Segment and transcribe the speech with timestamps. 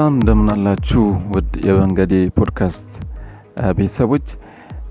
[0.00, 1.00] ሰላም እንደምናላችሁ
[1.32, 2.86] ውድ የመንገዴ ፖድካስት
[3.78, 4.26] ቤተሰቦች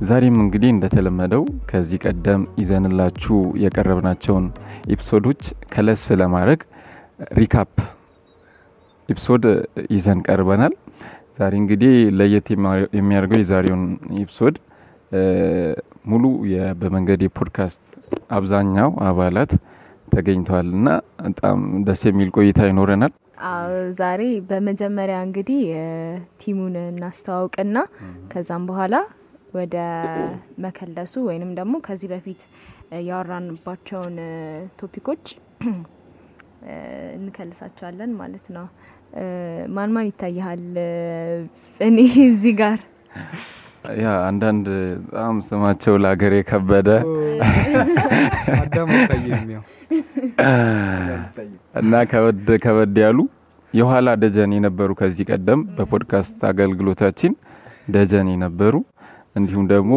[0.02, 4.46] ዛሬም እንግዲህ እንደተለመደው ከዚህ ቀደም ይዘንላችሁ የቀረብናቸውን
[4.88, 5.42] episode ኦች
[5.74, 6.60] ከለስ ለማድረግ
[7.40, 7.72] recap
[9.10, 9.46] episode
[9.96, 10.76] ይዘን ቀርበናል።
[11.40, 12.50] ዛሬ እንግዲህ ለየት
[13.00, 13.86] የሚያደርገው የዛሬውን
[14.22, 14.58] episode
[16.12, 16.24] ሙሉ
[16.82, 17.84] በመንገዴ ፖድካስት
[18.38, 19.54] አብዛኛው አባላት
[20.14, 20.88] ተገኝተዋል እና
[21.26, 21.58] በጣም
[21.88, 23.16] ደስ የሚል ቆይታ ይኖረናል
[24.00, 25.62] ዛሬ በመጀመሪያ እንግዲህ
[26.42, 27.78] ቲሙን እናስተዋውቅና
[28.32, 28.96] ከዛም በኋላ
[29.54, 29.76] ወደ
[30.66, 32.42] መከለሱ ወይንም ደግሞ ከዚህ በፊት
[33.08, 34.18] ያወራንባቸውን
[34.80, 35.24] ቶፒኮች
[37.18, 38.66] እንከልሳቸዋለን ማለት ነው።
[39.76, 40.64] ማን ማን ይታይሃል?
[41.80, 41.98] እኔ
[42.28, 42.80] እዚህ ጋር
[44.00, 44.66] ያ አንዳንድ
[45.06, 46.90] በጣም ስማቸው ለሀገር የከበደ
[51.82, 53.18] እና ከበድ ከበድ ያሉ
[53.74, 57.34] የኋላ ደጀን የነበሩ ከዚህ ቀደም በፖድካስት አገልግሎታችን
[57.96, 58.76] ደጀን የነበሩ
[59.36, 59.94] እንዲሁም ደግሞ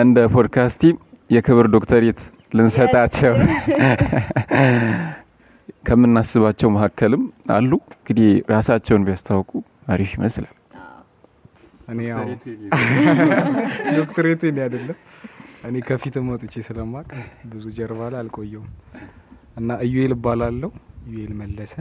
[0.00, 0.96] እንደ ፖድካስት team
[1.30, 2.20] የክብር ዶክተሬት
[2.54, 3.34] ልንሰጣቸው
[5.88, 7.22] ከምናስባቸው መካከልም
[7.54, 9.50] አሉ። እንግዲህ ራሳቸውን ቢያስታውቁ
[9.88, 10.54] አሪፍ ይመስላል።
[11.88, 12.24] እኔ ያው
[13.98, 14.98] ዶክትሬት እኔ አይደለም
[15.68, 17.08] እኔ ከፊትም ወጥቼ ስለማቅ
[17.52, 18.68] ብዙ ጀርባ ላይ አልቆየውም
[19.56, 20.70] እና ኢዩኤል እባላለሁ።
[21.08, 21.74] ኢዩኤል መለሰ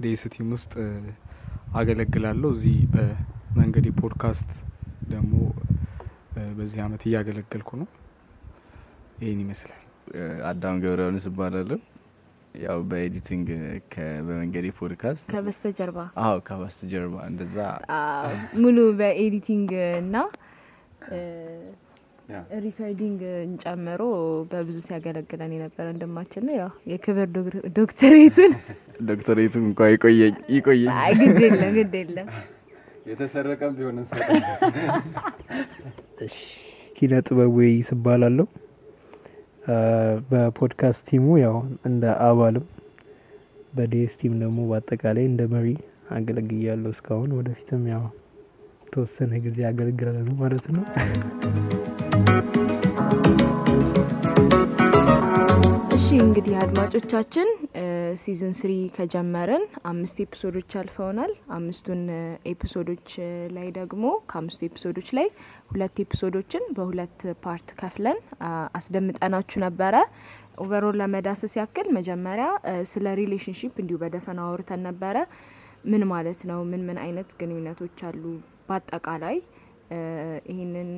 [0.00, 0.72] ዴስ team ውስጥ
[1.74, 4.50] አገለግላለሁ። እዚህ በመንገዴ ፖድካስት
[5.10, 5.32] ደግሞ
[6.58, 7.88] በዚህ አመት እያገለገልኩ ነው።
[9.22, 9.82] ይህን ይመስላል።
[10.48, 11.78] አዳም ገብረዮንስ እባላለሁ።
[12.58, 13.46] ያው በ editing
[14.26, 17.56] በመንገዴ ፖድካስት ከበስተጀርባ አዎ ከበስተጀርባ እንደዛ
[18.62, 20.16] ሙሉ በ editing እና
[22.64, 23.20] recording
[23.62, 24.00] ጨምሮ
[24.50, 27.28] በብዙ ሲያገለግለን የነበረ ወንድማችን ነው። ያው የክብር
[27.78, 28.52] ዶክተሬቱን
[29.10, 32.28] ዶክተሬቱን እንኳ ይቆየኝ ይቆየኝ አይ ግድ የለም ግድ የለም
[33.08, 33.98] የተሰረቀም ቢሆን
[36.96, 38.46] ኪነ ጥበብ ወይስ እባላለሁ።
[40.30, 41.56] በፖድካስት team ኡ ያው
[41.88, 42.66] እንደ አባልም
[43.72, 45.68] በዴስ team ደግሞ በአጠቃላይ እንደ መሪ
[46.16, 48.04] አገልግያለሁ እስካሁን። ወደፊትም ያው
[48.92, 50.84] ተወሰነ ጊዜ አገልግላለሁ ማለት ነው።
[55.98, 57.48] እሺ እንግዲህ አድማጮቻችን
[58.16, 62.02] season three ከጀመርን አምስት episode ኦች አልፈውናል። አምስቱን
[62.52, 63.08] episode ኦች
[63.56, 65.26] ላይ ደግሞ ከአምስቱ episode ኦች ላይ
[65.70, 68.18] ሁለት episode ኦችን በሁለት part ከፍለን
[68.78, 69.94] አስደምጠናችሁ ነበረ።
[70.58, 72.46] overall ለመዳሰስ ያክል መጀመሪያ
[72.92, 75.16] ስለ relationship እንዲሁ በደፈና አውርተን ነበረ።
[75.84, 76.60] ምን ማለት ነው?
[76.64, 78.22] ምን ምን አይነት ግንኙነቶች አሉ?
[78.68, 79.36] በአጠቃላይ
[80.50, 80.90] ይህንን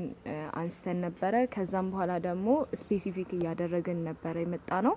[0.60, 2.48] አንስተን ነበረ። ከዛም በኋላ ደግሞ
[2.80, 4.94] specific እያደረግን ነበረ የመጣነው።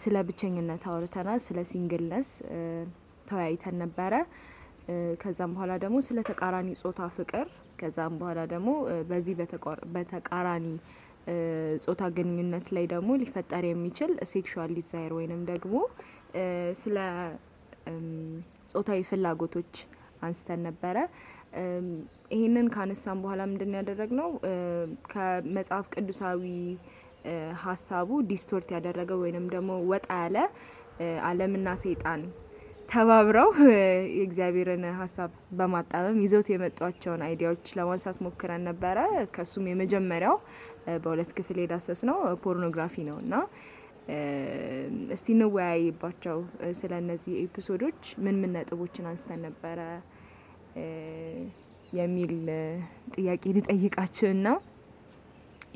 [0.00, 2.28] ስለ ብቸኝነት አውርተናል። ስለ singleness
[3.28, 4.12] ተወያይተን ነበረ።
[5.22, 7.46] ከዛም በኋላ ደግሞ ስለ ተቃራኒ ጾታ ፍቅር፣
[7.80, 8.70] ከዛም በኋላ ደግሞ
[9.10, 9.34] በዚህ
[9.94, 10.66] በተቃራኒ
[11.84, 15.74] ጾታ ግንኙነት ላይ ደግሞ ሊፈጠር የሚችል sexual desire ወይንም ደግሞ
[16.80, 16.96] ስለ
[18.72, 19.72] ጾታዊ ፍላጎቶች
[20.22, 20.96] አንስተን ነበረ።
[22.30, 24.28] ይህንን ካነሳን በኋላ ምንድን ያደረግነው
[25.10, 26.42] ከመጽሐፍ ቅዱሳዊ
[27.62, 30.38] ሀሳቡ distort ያደረገ ወይንም ደግሞ ወጣ ያለ
[31.28, 32.20] ዓለምና ሰይጣን
[32.88, 33.48] ተባብረው
[34.12, 38.98] የእግዚአብሔርን ሀሳብ በማጣመም ይዘውት የመጧቸውን idea ዎች ለማንሳት ሞክረን ነበረ።
[39.34, 40.36] ከሱም የመጀመሪያው
[41.02, 43.34] በሁለት ክፍል የዳሰስነው ፖርኖግራፊ ነው እና
[45.14, 46.38] እስቲ እንወያይባቸው።
[46.78, 49.80] ስለ እነዚህ episode ኦች ምን ምን ነጥቦችን አንስተን ነበረ
[51.98, 52.34] የሚል
[53.14, 54.48] ጥያቄ ሊጠይቃችሁና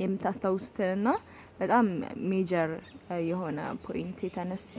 [0.03, 1.09] የምታስታውሱትንና
[1.61, 1.87] በጣም
[2.31, 2.71] major
[3.29, 4.71] የሆነ point የተነሱ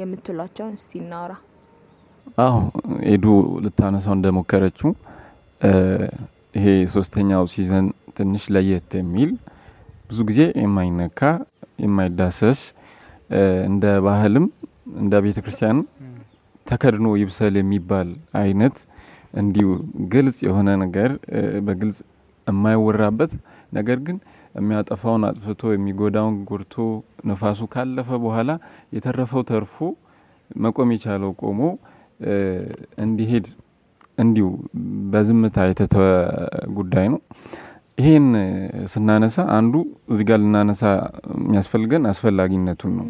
[0.00, 1.32] የምትሏቸውን እስቲ እናውራ።
[2.44, 2.54] አዎ
[3.12, 3.24] ኤዱ
[3.64, 4.90] ልታነሳው እንደሞከረችው
[6.54, 7.86] ይሄ ሶስተኛው season
[8.16, 9.30] ትንሽ ለየት የሚል
[10.10, 11.20] ብዙ ጊዜ የማይነካ
[11.84, 12.60] የማይዳሰስ
[13.68, 14.46] እንደ ባህልም
[15.02, 15.78] እንደ ቤተ ክርስቲያን
[16.66, 18.08] ተከድኖ ይብሰል የሚባል
[18.42, 18.76] አይነት
[19.34, 19.68] እንዲሁ
[20.12, 21.10] ግልጽ የሆነ ነገር
[21.66, 21.98] በግልጽ
[22.46, 23.32] የማይወራበት
[23.72, 24.16] ነገር ግን
[24.54, 26.74] የሚያጠፋውን አጥፍቶ የሚጎዳውን ጎድቶ
[27.30, 28.50] ነፋሱ ካለፈ በኋላ
[28.96, 29.76] የተረፈው ተርፎ
[30.56, 31.60] መቆም የቻለው ቆሞ
[33.04, 33.46] እንዲሄድ
[34.18, 34.48] እንዲሁ
[35.12, 36.04] በዝምታ የተተወ
[36.76, 37.20] ጉዳይ ነው።
[37.98, 38.26] ይሄን
[38.92, 39.74] ስናነሳ አንዱ
[40.12, 40.82] እዚህ ጋር ልናነሳ
[41.38, 43.06] የሚያስፈልገን አስፈላጊነቱን ነው።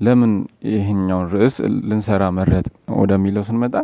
[0.00, 0.32] ለምን
[0.72, 1.54] ይሄኛውን ርዕስ
[1.90, 2.66] ልንሰራ መረጥ
[3.00, 3.74] ወደሚለው ስንመጣ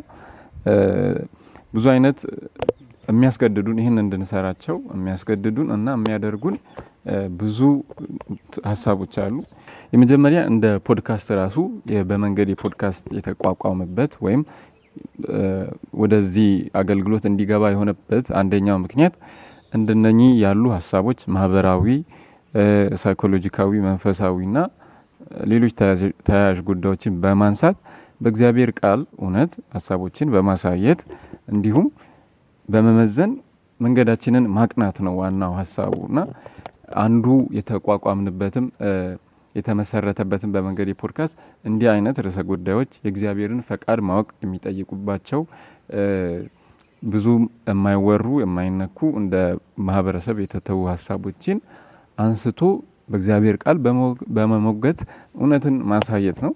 [1.75, 2.19] ብዙ አይነት
[3.09, 6.57] የሚያስገድዱን ይህን እንድንሰራቸው የሚያስገድዱን እና የሚያደርጉን
[7.41, 7.59] ብዙ
[8.69, 9.35] ሀሳቦች አሉ።
[9.93, 11.57] የመጀመሪያ እንደ ፖድካስት ራሱ
[12.11, 14.43] በመንገድ የፖድካስት የተቋቋመበት ወይም
[16.03, 16.49] ወደዚህ
[16.81, 19.15] አገልግሎት እንዲገባ የሆነበት አንደኛው ምክንያት
[19.73, 21.87] እንደነኚህ ያሉ ሀሳቦች ማህበራዊ፣
[23.03, 24.59] ሳይኮሎጂካዊ፣ መንፈሳዊና
[25.53, 25.73] ሌሎች
[26.27, 27.77] ተያያዥ ጉዳዮችን በማንሳት
[28.21, 31.01] በእግዚአብሔር ቃል እውነት ሀሳቦችን በማሳየት
[31.53, 31.87] እንዲሁም
[32.69, 33.33] በመመዘን
[33.81, 36.19] መንገዳችንን ማቅናት ነው ዋናው ሀሳቡ እና
[37.03, 37.27] አንዱ
[37.59, 38.67] የተቋቋምንበትም
[39.55, 41.35] የተመሰረተበትም በመንገድ ፖድካስት
[41.65, 45.41] እንዲህ አይነት ርዕሰ ጉዳዮች የእግዚአብሔርን ፈቃድ ማወቅ የሚጠይቁባቸው
[47.03, 47.27] ብዙ
[47.71, 49.35] የማይወሩ የማይነኩ እንደ
[49.89, 51.59] ማህበረሰብ የተተዉ ሀሳቦችን
[52.19, 52.61] አንስቶ
[53.09, 53.77] በእግዚአብሔር ቃል
[54.37, 55.01] በመሞገት
[55.37, 56.53] እውነትን ማሳየት ነው።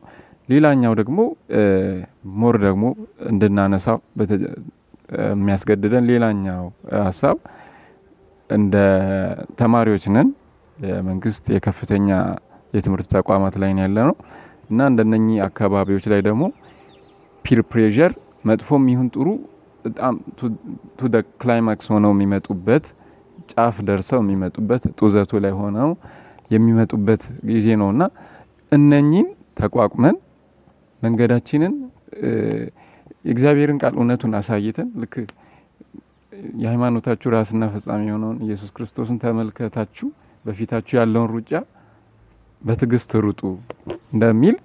[0.49, 1.19] ሌላኛው ደግሞ
[2.39, 2.85] more ደግሞ
[3.31, 3.99] እንድናነሳው
[5.29, 6.65] የሚያስገድደን ሌላኛው
[7.07, 7.37] ሀሳብ
[8.51, 8.75] እንደ
[9.61, 10.29] ተማሪዎች ነን።
[10.79, 12.09] የመንግስት የከፍተኛ
[12.73, 14.17] የትምህርት ተቋማት ላይ ያለ ነው
[14.71, 16.43] እና እንደነኚህ አካባቢዎች ላይ ደግሞ
[17.45, 18.13] peer pressure
[18.45, 19.29] መጥፎም ይሁን ጥሩ
[19.85, 20.15] በጣም
[20.99, 22.87] to the climax ሆነው የሚመጡበት
[23.53, 25.91] ጫፍ ደርሰው የሚመጡበት ጡዘቱ ላይ ሆነው
[26.55, 28.03] የሚመጡበት ጊዜ ነው እና
[28.73, 29.29] እነኚህን
[29.61, 30.17] ተቋቁመን
[31.03, 31.75] መንገዳችንን
[33.25, 35.15] የእግዚአብሔርን ቃል እውነቱን አሳይተን ልክ
[36.63, 40.09] የሃይማኖታችሁ ራስና ፈጻሚ የሆነውን ኢየሱስ ክርስቶስን ተመልከታችሁ
[40.45, 41.53] በፊታችሁ ያለውን ሩጫ
[42.63, 43.41] በትዕግስት ሩጡ
[44.13, 44.57] እንደሚል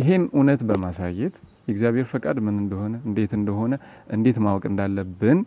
[0.00, 1.34] ይሄን እውነት በማሳየት
[1.66, 3.72] የእግዚአብሔር ፈቃድ ምን እንደሆነ እንዴት እንደሆነ
[4.16, 5.40] እንዴት ማወቅ እንዳለብን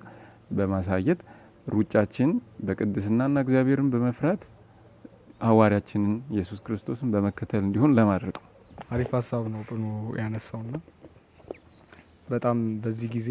[0.57, 1.19] በማሳየት
[1.67, 2.29] ሩጫችን
[2.65, 4.41] በቅድስናና እግዚአብሔርን በመፍራት
[5.41, 8.49] ሐዋርያችንን ኢየሱስ ክርስቶስን በመከተል እንዲሆን ለማድረግ ነው።
[8.89, 9.83] አሪፍ ሀሳብ ነው ብኑ
[10.19, 10.75] ያነሳውና
[12.27, 13.29] በጣም በዚህ ጊዜ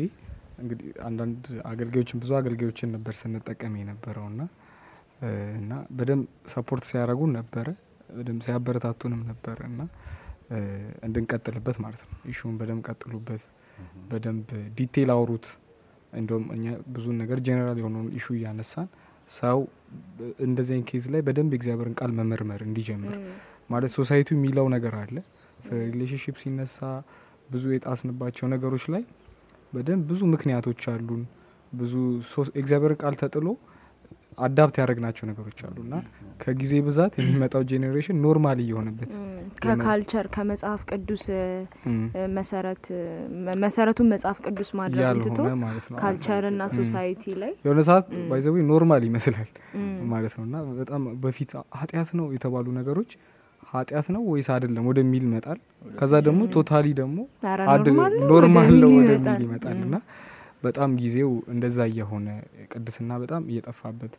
[0.59, 1.41] እንግዲህ አንዳንድ
[1.71, 4.41] አገልጋዮችን ብዙ አገልጋዮችን ነበር ስንጠቀም የነበረውና
[5.21, 5.29] እ፣
[5.59, 7.67] እና በደንብ ሰፖርት ሲያደርጉን ነበረ፣
[8.17, 9.81] በደንብ ሲያበረታቱንም ነበረ እና
[11.07, 13.43] እንድንቀጥልበት ማለት ነው። issue ን በደንብ ቀጥሉበት፣
[14.11, 15.47] በደንብ detail አውሩት።
[16.13, 16.65] እንደውም እኛ
[16.95, 18.89] ብዙ ነገር ጄኔራል የሆነውን issue እያነሳን
[19.31, 19.59] ሰው
[20.45, 23.15] እንደዚህ case ላይ በደንብ የእግዚአብሔርን ቃል መመርመር እንዲጀምር
[23.71, 25.17] ማለት society የሚለው ነገር አለ።
[25.63, 26.79] ስለ relationship ሲነሳ
[27.51, 29.03] ብዙ የጣስንባቸው ነገሮች ላይ
[29.73, 31.23] በደንብ ብዙ ምክንያቶች አሉን።
[31.73, 31.93] ብዙ
[32.51, 33.47] የእግዚአብሔርን ቃል ተጥሎ
[34.39, 35.95] adapt ያደረግናቸው ነገሮች አሉ እና
[36.43, 39.11] ከጊዜ ብዛት የሚመጣው generation normal እየሆነበት
[39.63, 41.25] ከ culture ከመጽሐፍ ቅዱስ
[42.37, 42.85] መሰረት
[43.65, 45.39] መሰረቱን መጽሐፍ ቅዱስ ማድረግ ትቶ
[46.01, 49.51] culture እና society ላይ የሆነ ሰዓት by the way normal ይመስላል
[50.13, 53.13] ማለት ነው እና በጣም በፊት ኃጢአት ነው የተባሉ ነገሮች
[53.73, 55.59] ኃጢአት ነው ወይስ አይደለም ወደሚል ይመጣል።
[55.95, 57.19] ከዛ ደግሞ totally ደግሞ
[58.31, 59.97] normal ነው ወደሚል ይመጣል። እና
[60.63, 62.27] በጣም ጊዜው እንደዛ እየሆነ
[62.73, 64.13] ቅድስና በጣም እየጠፋበት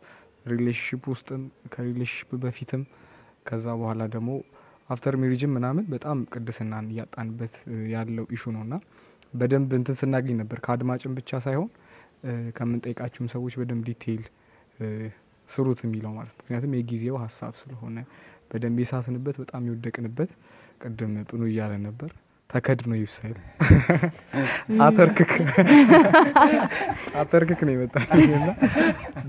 [0.52, 1.42] relationship ውስጥም
[1.74, 2.82] ከ relationship በፊትም
[3.48, 4.30] ከዛ በኋላ ደግሞ
[4.90, 7.54] after marriage ም ምናምን በጣም ቅድስናን እያጣንበት
[7.92, 8.74] ያለው issue ነው እና
[9.32, 11.70] በደንብ እንትን ስናገኝ ነበር ከአድማጭም ብቻ ሳይሆን
[12.56, 14.22] ከምንጠይቃችሁም ሰዎች በደንብ detail
[15.48, 17.96] ስሩት የሚለው ማለት ምክንያቱም የጊዜው ሀሳብ ስለሆነ
[18.50, 20.30] በደንብ የሳትንበት በጣም የወደቅንበት
[20.82, 22.10] ቅድም ጥኑ እያለ ነበር።
[22.50, 23.36] ተከድኖ ይብሰል
[24.86, 25.30] አተርክክ።
[27.20, 28.50] አተርክክ ነው የመጣልኝ እና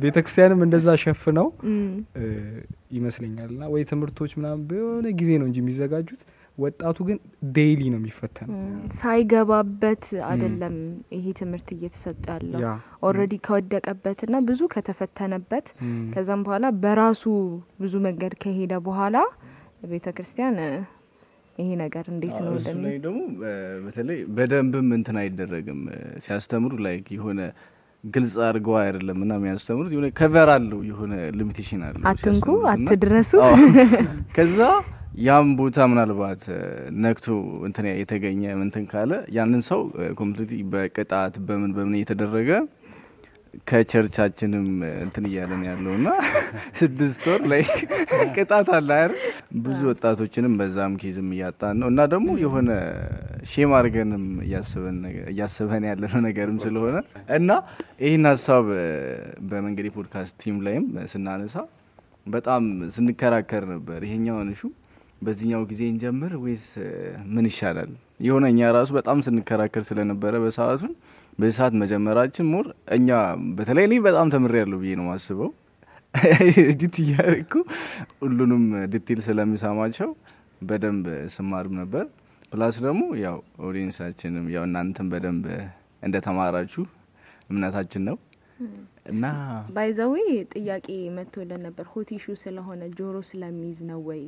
[0.01, 1.79] ቤተ ክርስቲያንም እንደዛ ሸፍነው እም፣
[2.17, 2.23] እ,
[2.91, 6.21] ይመስለኛል እና ወይ ትምህርቶች ምናምን በሆነ ጊዜ ነው እንጂ የሚዘጋጁት
[6.57, 7.17] ወጣቱ ግን
[7.55, 8.57] daily ነው የሚፈተነው።
[8.97, 10.75] ሳይገባበት አይደለም
[11.15, 12.61] ይሄ ትምህርት እየተሰጠ ያለው።
[13.03, 15.67] already ከወደቀበትና ብዙ ከተፈተነበት
[16.13, 17.23] ከዛም በኋላ በራሱ
[17.81, 19.15] ብዙ መንገድ ከሄደ በኋላ
[19.93, 20.57] ቤተ ክርስቲያን
[21.55, 23.19] ይሄ ነገር እንዴት ነው እሱ ላይ ደግሞ
[23.85, 25.81] በተለይ በደንብም እንትን አይደረግም።
[26.25, 27.39] ሲያስተምሩ like የሆነ
[28.03, 33.31] ግልጽ አድርገው አይደለም እና የሚያስተምሩት የሆነ cover አለው የሆነ limitation አለው አትንኩ አትድረሱ።
[34.35, 34.59] ከዛ
[35.23, 36.41] ያም ቦታ ምናልባት
[37.01, 37.25] ነክቶ
[37.67, 39.81] እንትን የተገኘ እንትን ካለ ያንን ሰው
[40.17, 42.49] complete በቅጣት በምን በምን እየተደረገ
[43.67, 44.65] ከ church አችንም
[45.03, 46.07] እንትን እያለን ያለው እና
[46.79, 47.61] ስድስት ወር ላይ
[48.35, 49.13] ቅጣት አለ አይደል?
[49.59, 52.69] ብዙ ወጣቶችንም በዛም case ም እያጣን ነው እና ደግሞ የሆነ
[53.51, 54.25] shame አድርገንም
[55.29, 56.97] እያስበን ያለነው ነገርም ስለሆነ
[57.37, 57.49] እና
[58.03, 58.85] ይህን ሀሳብ እ፣
[59.49, 61.55] በመንገዴ የ podcast team ላይም ስናነሳ
[62.27, 64.61] በጣም ስንከራከር ነበር። ይሄኛውን እሹ
[65.21, 66.65] በዚህኛው ጊዜ እንጀምር ወይስ
[67.33, 67.91] ምን ይሻላል?
[68.19, 70.81] የሆነ እኛ ራሱ በጣም ስንከራከር ስለነበረ በሰዓቱ
[71.39, 72.65] በዚህ ሰዓት መጀመራችን more
[72.97, 73.09] እኛ
[73.57, 75.49] በተለይ እኔ በጣም ተምሬ ያለሁ ብዬ ነው ማስበው
[76.63, 77.53] edit እያደረኩ
[78.21, 80.11] ሁሉንም detail ስለሚሰማቸው
[80.61, 81.05] በደንብ
[81.35, 82.05] ስማርም ነበር።
[82.51, 85.45] plus ደግሞ ያው audience አችንም ያው እናንተም በደንብ
[86.03, 86.83] እንደተማራችሁ
[87.49, 88.17] እምነታችን ነው
[89.11, 89.25] እና
[89.75, 90.15] by the way
[90.53, 92.11] ጥያቄ መጥቶልን ነበር hot
[92.43, 94.21] ስለሆነ ጆሮ ስለሚይዝ ነው ወይ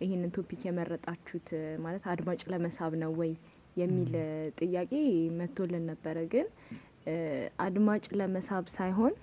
[0.00, 1.48] ይህንን topic የመረጣችሁት
[1.84, 3.32] ማለት አድማጭ ለመሳብ ነው ወይ
[3.76, 4.12] የሚል
[4.60, 4.92] ጥያቄ
[5.38, 6.46] መጥቶልን ነበረ። ግን
[7.64, 9.14] አድማጭ ለመሳብ ሳይሆን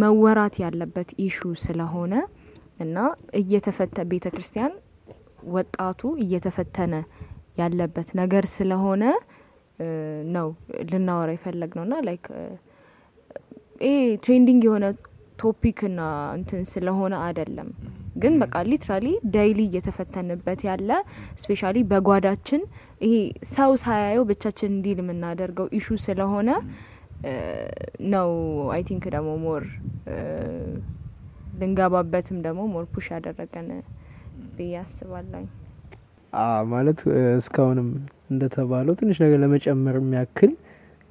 [0.00, 2.14] መወራት ያለበት issue ስለሆነ
[2.80, 2.96] እና
[3.40, 4.74] እየተፈተ ቤተ ክርስቲያን
[5.54, 6.94] ወጣቱ እየተፈተነ
[7.58, 9.02] ያለበት ነገር ስለሆነ
[10.34, 10.48] ነው
[10.90, 12.26] ልናወራ የፈለግነው እና like
[13.80, 13.94] ይሄ
[14.24, 14.86] trending የሆነ
[15.38, 16.00] topic ና
[16.38, 17.68] እንትን ስለሆነ አይደለም።
[18.18, 20.90] ግን በቃ literally daily እየተፈተንበት ያለ
[21.42, 22.62] specially በጓዳችን
[23.00, 23.14] ይሄ
[23.52, 26.48] ሰው ሳያየው ብቻችን እንዲል የምናደርገው issue ስለሆነ
[28.12, 28.30] ነው
[28.74, 29.64] I think ደግሞ more
[31.60, 33.68] ልንገባበትም ደግሞ more push ያደረገን
[34.56, 35.44] ብዬ አስባለሁ።
[36.72, 37.00] ማለት
[37.38, 37.88] እስካሁንም
[38.30, 40.50] እንደተባለው ትንሽ ነገር ለመጨመር የሚያክል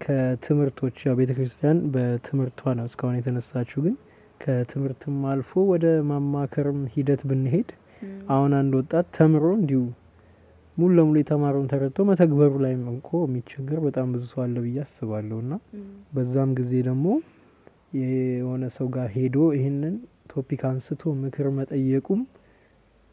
[0.02, 3.96] ከትምህርቶች ያው ቤተ ክርስቲያን በትምህርቷ ነው እስካሁን የተነሳችው። ግን
[4.42, 7.70] ከትምህርትም አልፎ ወደ ማማከርም ሂደት ብንሄድ
[8.34, 9.82] አሁን አንድ ወጣት ተምሮ እንዲሁ
[10.78, 15.54] ሙሉ ለሙሉ የተማረውን ተረድቶ መተግበሩ ላይም እንኮ የሚቸገር በጣም ብዙ ሰው አለ ብዬ አስባለሁ። እና
[16.16, 17.06] በዛም ጊዜ ደግሞ
[18.00, 19.96] የሆነ ሰው ጋር ሄዶ ይህንን
[20.32, 22.22] topic አንስቶ ምክር መጠየቁም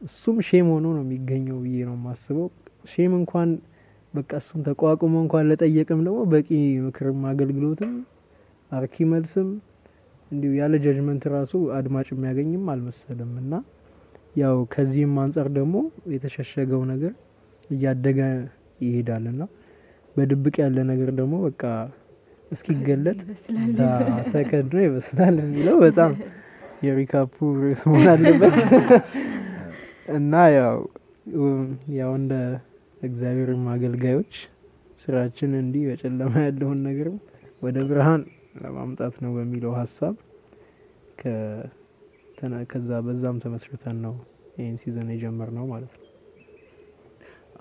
[0.03, 2.49] እሱም shame ሆኖ ነው የሚገኘው ብዬ ነው የማስበው።
[2.93, 3.51] shame እንኳን
[4.15, 6.49] በቃ እሱም ተቋቁሞ እንኳን ለጠየቅም ደግሞ በቂ
[6.87, 7.93] ምክርም አገልግሎትም
[8.73, 9.49] አርኪ መልስም
[10.35, 13.53] እንዲሁ ያለ ጀጅመንት ራሱ አድማጭ የሚያገኝም አልመሰለም። እና
[14.37, 15.75] ያው ከዚህም አንጻር ደግሞ
[16.15, 17.13] የተሸሸገው ነገር
[17.71, 18.21] እያደገ
[18.81, 19.43] ይሄዳል። እና
[20.17, 21.63] በድብቅ ያለ ነገር ደግሞ በቃ
[22.51, 23.21] እስኪገለጥ
[24.33, 26.13] ተከድኖ ይበስላል የሚለው በጣም
[26.85, 28.57] የሪካፑ ርዕስ መሆን አለበት።
[30.17, 30.77] እና ያው
[31.99, 32.33] ያው እንደ
[33.01, 34.33] እግዚአብሔር አገልጋዮች
[35.01, 37.17] ስራችን እንዲህ በጨለማ ያለውን ነገርም
[37.63, 38.23] ወደ ብርሃን
[38.55, 40.15] ለማምጣት ነው በሚለው ሀሳብ
[42.71, 44.15] ከዛ በዛም ተመስርተን ነው
[44.59, 46.03] ይህን season የጀመርነው ማለት ነው።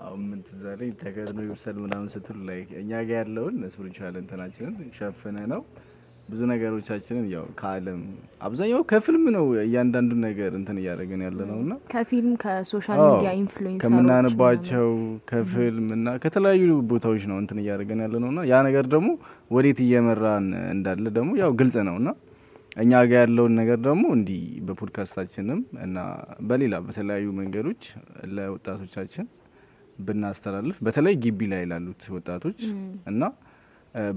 [0.04, 0.90] አሁን ምን ትዝ አለኝ
[1.46, 5.62] ይብሰል ምናምን ስትሉ ላይ እኛ ጋር ያለውን spiritual እንትናችንን ሸፍነን ነው
[6.28, 7.98] ብዙ ነገሮቻችንን ያው ከአለም
[8.46, 13.71] አብዛኛው ከፊልም ነው እያንዳንዱን ነገር እንትን እያደረግን ያለ ነው እና ከፊልም ከ social media influencer
[13.71, 14.88] ኦች ከምናነባቸው
[15.30, 19.10] ከፊልም እና ከተለያዩ ቦታዎች ነው እንትን እያደረገን ያለ ነው እና ያ ነገር ደግሞ
[19.50, 22.08] ወዴት እየመራን እንዳለ ደግሞ ያው ግልጽ ነው እና
[22.76, 25.98] እኛ ጋር ያለውን ነገር ደግሞ እንዲህ በፖድካስታችንም እና
[26.48, 27.82] በሌላ በተለያዩ መንገዶች
[28.36, 29.26] ለወጣቶቻችን
[29.98, 32.60] ብናስተላልፍ በተለይ ግቢ ላይ ላሉት ወጣቶች
[33.10, 33.22] እና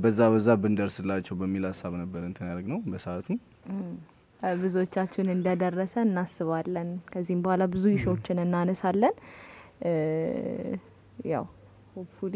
[0.02, 3.28] በዛ በዛ ብንደርስላቸው በሚል ሀሳብ ነበር እንትን ያደርግ ነው በሰዓቱ
[4.60, 9.16] ብዙዎቻችሁን እንደደረሰ እናስባለን። ከዚህም በኋላ ብዙ ኢሾዎችን እናነሳለን።
[11.32, 11.46] ያው
[11.96, 12.36] hopefully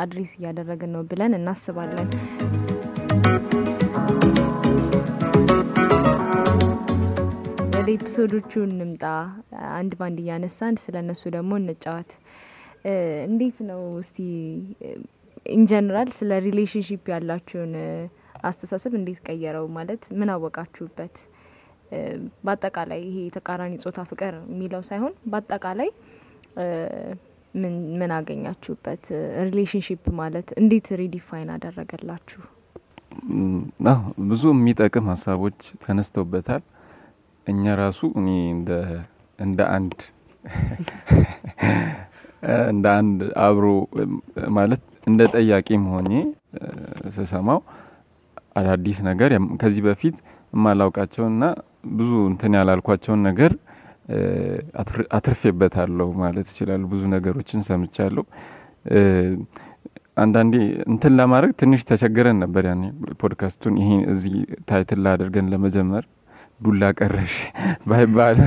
[0.00, 2.08] address እያደረግን ነው ብለን እናስባለን።
[7.76, 9.04] ወደ episode ኦቹ እንምጣ።
[9.76, 12.12] አንድ ባንድ እያነሳን ስለ እነሱ ደግሞ እንጫወት።
[13.28, 14.18] እንዴት ነው እስቲ
[15.54, 17.72] in general ስለ relationship ያላችሁን
[18.44, 19.66] አስተሳሰብ እንዴት ቀየረው?
[19.76, 21.14] ማለት ምን አወቃችሁበት?
[22.46, 25.90] በአጠቃላይ ይሄ የተቃራኒ ጾታ ፍቅር የሚለው ሳይሆን በአጠቃላይ
[27.98, 29.04] ምን አገኛችሁበት?
[29.46, 32.40] relationship ማለት እንዴት redefine አደረገላችሁ?
[33.90, 34.00] አዎ
[34.30, 36.62] ብዙ የሚጠቅም ሀሳቦች ተነስተውበታል።
[37.46, 38.28] እኛ ራሱ እኔ
[39.38, 39.98] እንደ አንድ
[42.70, 43.64] እንደ አንድ አብሮ
[44.56, 46.10] ማለት እንደ ጠያቂም ሆኜ
[47.16, 47.60] ስሰማው
[48.56, 50.16] አዳዲስ ነገር ከዚህ በፊት
[50.52, 51.44] የማላውቃቸውና
[51.96, 53.52] ብዙ እንትን ያላልኳቸውን ነገር
[55.16, 58.24] አትርፌበታለሁ ማለት እችላለሁ። ብዙ ነገሮችን ሰምቻለሁ።
[60.16, 60.54] አንዳንዴ
[60.90, 62.82] እንትን ለማድረግ ትንሽ ተቸግረን ነበር ያኔ
[63.20, 64.34] ፖድካስቱን ይሄ እዚህ
[64.68, 66.04] title ላይ አድርገን ለመጀመር
[66.60, 67.34] ዱላ ቀረሽ
[67.88, 68.38] ባይባል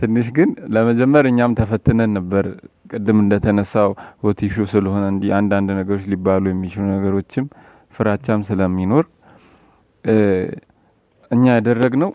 [0.00, 2.46] ትንሽ ግን ለመጀመር እኛም ተፈትነን ነበር።
[2.92, 3.90] ቅድም እንደተነሳው
[4.22, 7.46] hot issue ኡ ስለሆነ እንዲህ አንዳንድ ነገሮች ሊባሉ የሚችሉ ነገሮችም
[7.94, 9.04] ፍራቻም ስለሚኖር
[11.30, 12.10] እኛ ያደረግነው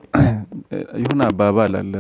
[1.04, 1.94] የሆነ አባባል አለ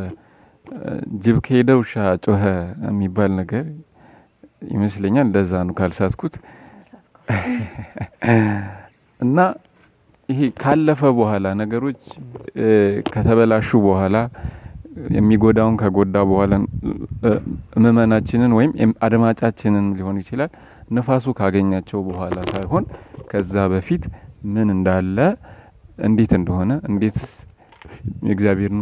[1.23, 1.93] ጅብ ከሄደ ውሻ
[2.25, 2.41] ጮኸ
[2.87, 3.65] የሚባል ነገር
[4.71, 6.35] ይመስለኛል። እንደዛ ነው ካልሳትኩት።
[9.19, 9.37] እና
[10.29, 12.01] ይሄ ካለፈ በኋላ ነገሮች
[13.11, 14.15] ከተበላሹ በኋላ
[15.15, 16.53] የሚጎዳውን ከጎዳ በኋላ
[17.77, 18.71] ምእመናችንን ወይም
[19.07, 20.51] አድማጫችንን ሊሆን ይችላል
[20.95, 22.83] ንፋሱ ካገኛቸው በኋላ ሳይሆን
[23.31, 24.03] ከዛ በፊት
[24.53, 25.17] ምን እንዳለ
[26.07, 27.17] እንዴት እንደሆነ እንዴት
[28.25, 28.81] የእግዚአብሔርን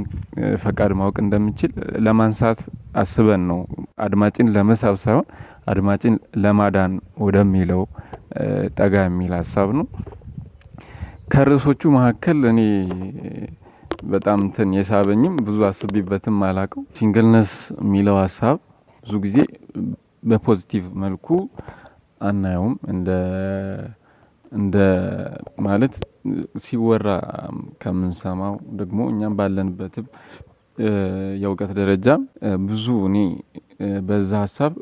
[0.63, 1.71] ፈቃድ ማወቅ እንደምችል
[2.05, 2.59] ለማንሳት
[2.95, 3.59] አስበን ነው።
[4.05, 5.25] አድማጭን ለመሳብ ሳይሆን
[5.71, 6.93] አድማጭን ለማዳን
[7.25, 7.81] ወደሚለው
[8.77, 9.85] ጠጋ የሚል ሀሳብ ነው።
[11.33, 12.59] ከርዕሶቹ መካከል እኔ
[14.05, 18.57] በጣም እንትን የሳበኝም ብዙ አስቢበትም አላቀው ሲንግልነስ የሚለው ሀሳብ
[19.03, 19.37] ብዙ ጊዜ
[20.23, 21.27] በ positive መልኩ
[22.21, 23.09] አናየውም እንደ
[24.51, 24.75] እንደ
[25.65, 25.95] ማለት
[26.65, 27.07] ሲወራ
[27.81, 30.05] ከምንሰማው ደግሞ እኛም ባለንበትም
[31.41, 32.07] የእውቀት ደረጃ
[32.69, 33.17] ብዙ እኔ
[34.07, 34.73] በዛ ሀሳብ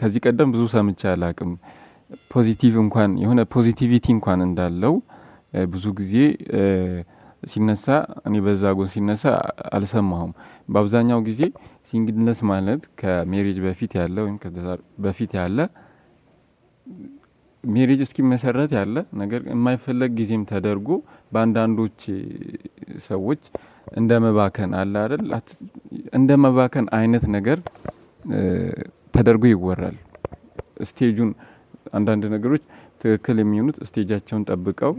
[0.00, 1.52] ከዚህ ቀደም ብዙ ሰምቼ አላቅም።
[2.32, 4.94] positive እንኳን የሆነ positivity እንኳን እንዳለው
[5.72, 6.14] ብዙ ጊዜ
[7.42, 7.84] ሲነሳ
[8.28, 9.24] እኔ በዛ ጎን ሲነሳ
[9.76, 10.32] አልሰማሁም።
[10.68, 11.40] በአብዛኛው ጊዜ
[11.90, 14.36] singleness ማለት ከ marriage በፊት ያለ ወይም
[15.04, 15.58] በፊት ያለ
[17.64, 20.88] marriage እስኪመሰረት ያለ ነገር የማይፈለግ ጊዜም ተደርጎ
[21.32, 22.00] በአንዳንዶች
[23.08, 23.42] ሰዎች
[23.92, 25.22] እንደ መባከን አለ አይደል
[26.18, 27.58] እንደ መባከን አይነት ነገር
[29.14, 29.96] ተደርጎ ይወራል።
[30.88, 31.30] stage ኡን
[31.98, 32.62] አንዳንድ ነገሮች
[33.02, 34.92] ትክክል የሚሆኑት stage ኣቸውን ጠብቀው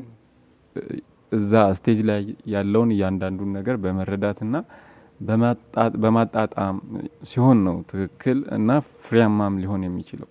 [1.32, 2.22] እዛ stage ላይ
[2.54, 4.56] ያለውን እያንዳንዱን ነገር በመረዳትና
[5.20, 6.76] በማጣ- በማጣጣም
[7.30, 8.70] ሲሆን ነው ትክክል እና
[9.06, 10.30] ፍሬያማም ሊሆን የሚችለው።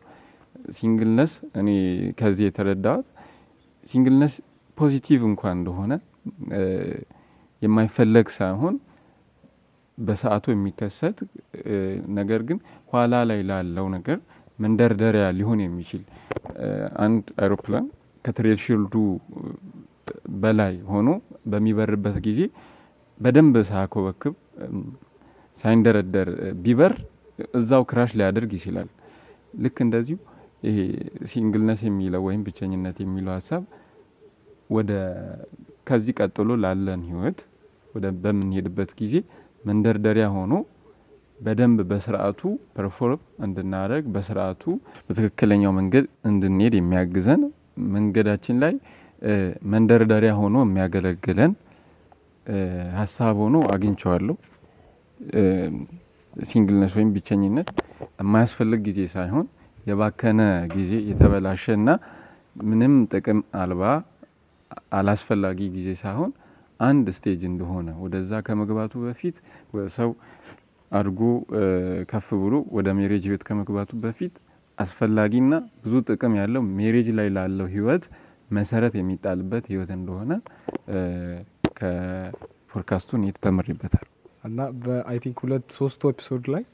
[0.71, 1.69] singleness እኔ
[2.19, 3.07] ከዚህ የተረዳሁት
[3.87, 4.35] singleness
[4.79, 5.93] positive እንኳን እንደሆነ
[7.63, 8.75] የማይፈለግ ሳይሆን
[9.99, 11.19] በሰዓቱ የሚከሰት
[12.19, 12.59] ነገር ግን
[12.93, 14.19] ኋላ ላይ ላለው ነገር
[14.59, 16.03] መንደርደሪያ ሊሆን የሚችል
[17.05, 17.87] አንድ አይሮፕላን
[18.25, 18.95] ከ threshold ኡ
[20.41, 21.09] በላይ ሆኖ
[21.53, 22.41] በሚበርበት ጊዜ
[23.21, 24.35] በደንብ ሳያኮበክብ
[25.57, 26.29] ሳይንደረደር
[26.65, 26.93] ቢበር
[27.55, 28.89] እዛው crash ሊያደርግ ይችላል።
[29.63, 30.17] ልክ እንደዚሁ
[30.63, 30.79] ይሄ
[31.31, 33.63] singleness የሚለው ወይም ብቸኝነት የሚለው ሀሳብ
[34.71, 34.93] ወደ
[35.87, 37.39] ከዚህ ቀጥሎ ላለን ህይወት
[37.95, 39.15] ወደ በምንሄድበት ጊዜ
[39.65, 40.55] መንደርደሪያ ሆኖ
[41.39, 42.41] በደንብ በስርዓቱ
[42.77, 44.63] perform እንድናደርግ በስርዓቱ
[45.07, 47.43] በትክክለኛው መንገድ እንድንሄድ የሚያግዘን
[47.95, 48.75] መንገዳችን ላይ
[49.73, 51.53] መንደርደሪያ ሆኖ የሚያገለግለን
[52.99, 54.37] ሀሳብ ሆኖ አግኝቼዋለሁ።
[55.21, 55.43] እ፣
[56.35, 57.69] singleness ወይም ብቸኝነት
[58.21, 59.47] የማያስፈልግ ጊዜ ሳይሆን
[59.87, 60.41] የባከነ
[60.75, 61.89] ጊዜ የተበላሸ እና
[62.63, 63.83] ምንም ጥቅም አልባ
[64.99, 66.31] አላስፈላጊ ጊዜ ሳይሆን
[66.81, 69.37] አንድ stage እንደሆነ ወደዛ ከመግባቱ በፊት
[69.97, 70.11] ሰው
[70.93, 71.21] አድጎ
[72.11, 74.35] ከፍ ብሎ ወደ marriage ህይወት ከመግባቱ በፊት
[74.79, 75.53] አስፈላጊና
[75.85, 78.05] ብዙ ጥቅም ያለው marriage ላይ ላለው ህይወት
[78.51, 80.31] መሰረት የሚጣልበት ህይወት እንደሆነ
[80.91, 80.99] እ፣
[81.79, 84.07] ከፖድካስቱን ተምሬበታል።
[84.45, 86.65] እና በ I think ሁለት ሶስቱ episode ላይ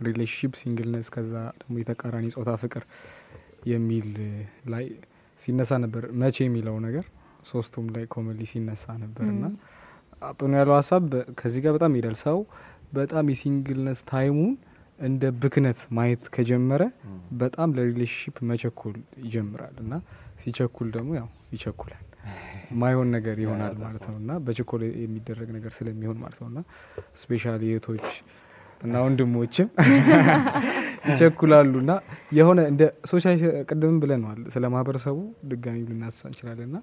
[0.00, 2.82] relationship singleness ከዛ ደግሞ የተቃራኒ ጾታ ፍቅር
[3.66, 4.08] የሚል
[4.72, 4.84] ላይ
[5.40, 7.04] ሲነሳ ነበር። መቼ የሚለው ነገር
[7.50, 9.44] ሶስቱም ላይ commonly ሲነሳ ነበር እና
[10.22, 11.04] አጵኖ ያለው ሀሳብ
[11.38, 12.38] ከዚህ ጋር በጣም ይሄዳል። ሰው
[12.92, 14.52] በጣም የ singleness time ኡን
[14.98, 16.82] እንደ ብክነት ማየት ከጀመረ
[17.40, 19.94] በጣም ለ relationship መቸኮል ይጀምራል እና
[20.40, 22.02] ሲቸኩል ደግሞ ያው ይቸኩላል።
[22.80, 26.60] ማይሆን ነገር ይሆናል ማለት ነው እና በችኮል የሚደረግ ነገር ስለሚሆን ማለት ነው እና
[27.22, 28.06] specially እህቶች
[28.80, 29.68] እና ወንድሞችም
[31.08, 31.92] ይቸኩላሉ እና
[32.38, 33.34] የሆነ እንደ social
[33.68, 35.18] ቅድምም ብለነዋል ስለ ማህበረሰቡ
[35.50, 36.78] ድጋሚ ልናሳ እንችላለን እና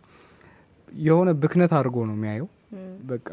[1.01, 2.47] የሆነ ብክነት አድርጎ ነው የሚያየው።
[3.09, 3.29] በቃ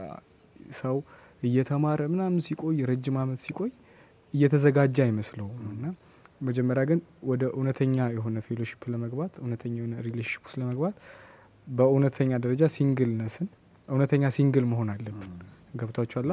[0.81, 0.97] ሰው
[1.43, 3.71] እየተማረ ምናምን ሲቆይ ረጅም አመት ሲቆይ
[4.35, 5.85] እየተዘጋጀ አይመስለውም እና
[6.41, 10.97] መጀመሪያ ግን ወደ እውነተኛ የሆነ fellowship ለመግባት እውነተኛ የሆነ relationship ውስጥ ለመግባት
[11.67, 13.48] በእውነተኛ ደረጃ singleness ን
[13.88, 15.31] እውነተኛ single መሆን አለብን።
[15.75, 16.33] ገብቷችኋላ?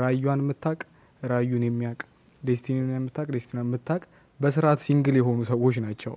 [0.00, 0.78] ራዩን የምታቅ
[1.22, 1.98] ራዩን የሚያቅ
[2.42, 4.02] destiny ን የምታቅ destiny ን የምታቅ
[4.40, 6.14] በስርዓት single የሆኑ ሰዎች ናቸው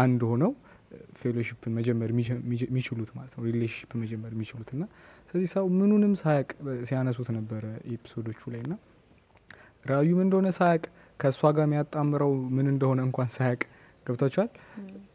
[0.00, 0.52] አንድ ሆነው
[1.20, 2.10] fellowship ን መጀመር
[2.66, 4.82] የሚችሉት ማለት ነው። relationship መጀመር የሚችሉት እና
[5.28, 6.48] ስለዚህ ሰው ምኑንም ሳያቅ
[6.88, 8.74] ሲያነሱት ነበረ episode ኦቹ ላይ እና
[9.84, 10.82] ራዩ ምን እንደሆነ ሳያቅ
[11.20, 13.60] ከእሷ ጋር የሚያጣምረው ምን እንደሆነ እንኳን ሳያቅ
[14.06, 14.50] ገብቷቸዋል።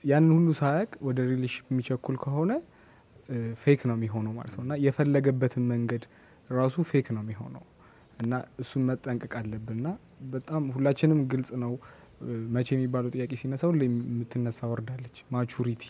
[0.03, 2.51] ያንን ሁሉ ሳያቅ ወደ relationship የሚቸኩል ከሆነ
[3.61, 6.03] fake ነው የሚሆነው ማለት ነው። እና የፈለገበትን መንገድ
[6.49, 7.63] ራሱ fake ነው የሚሆነው።
[8.19, 9.87] እና እሱን መጠንቀቅ አለብን። እና
[10.33, 11.73] በጣም ሁላችንም ግልጽ ነው።
[12.53, 15.83] መቼ የሚባለው ጥያቄ ሲነሳ ሁሌ የምትነሳ ወርድ አለች። maturity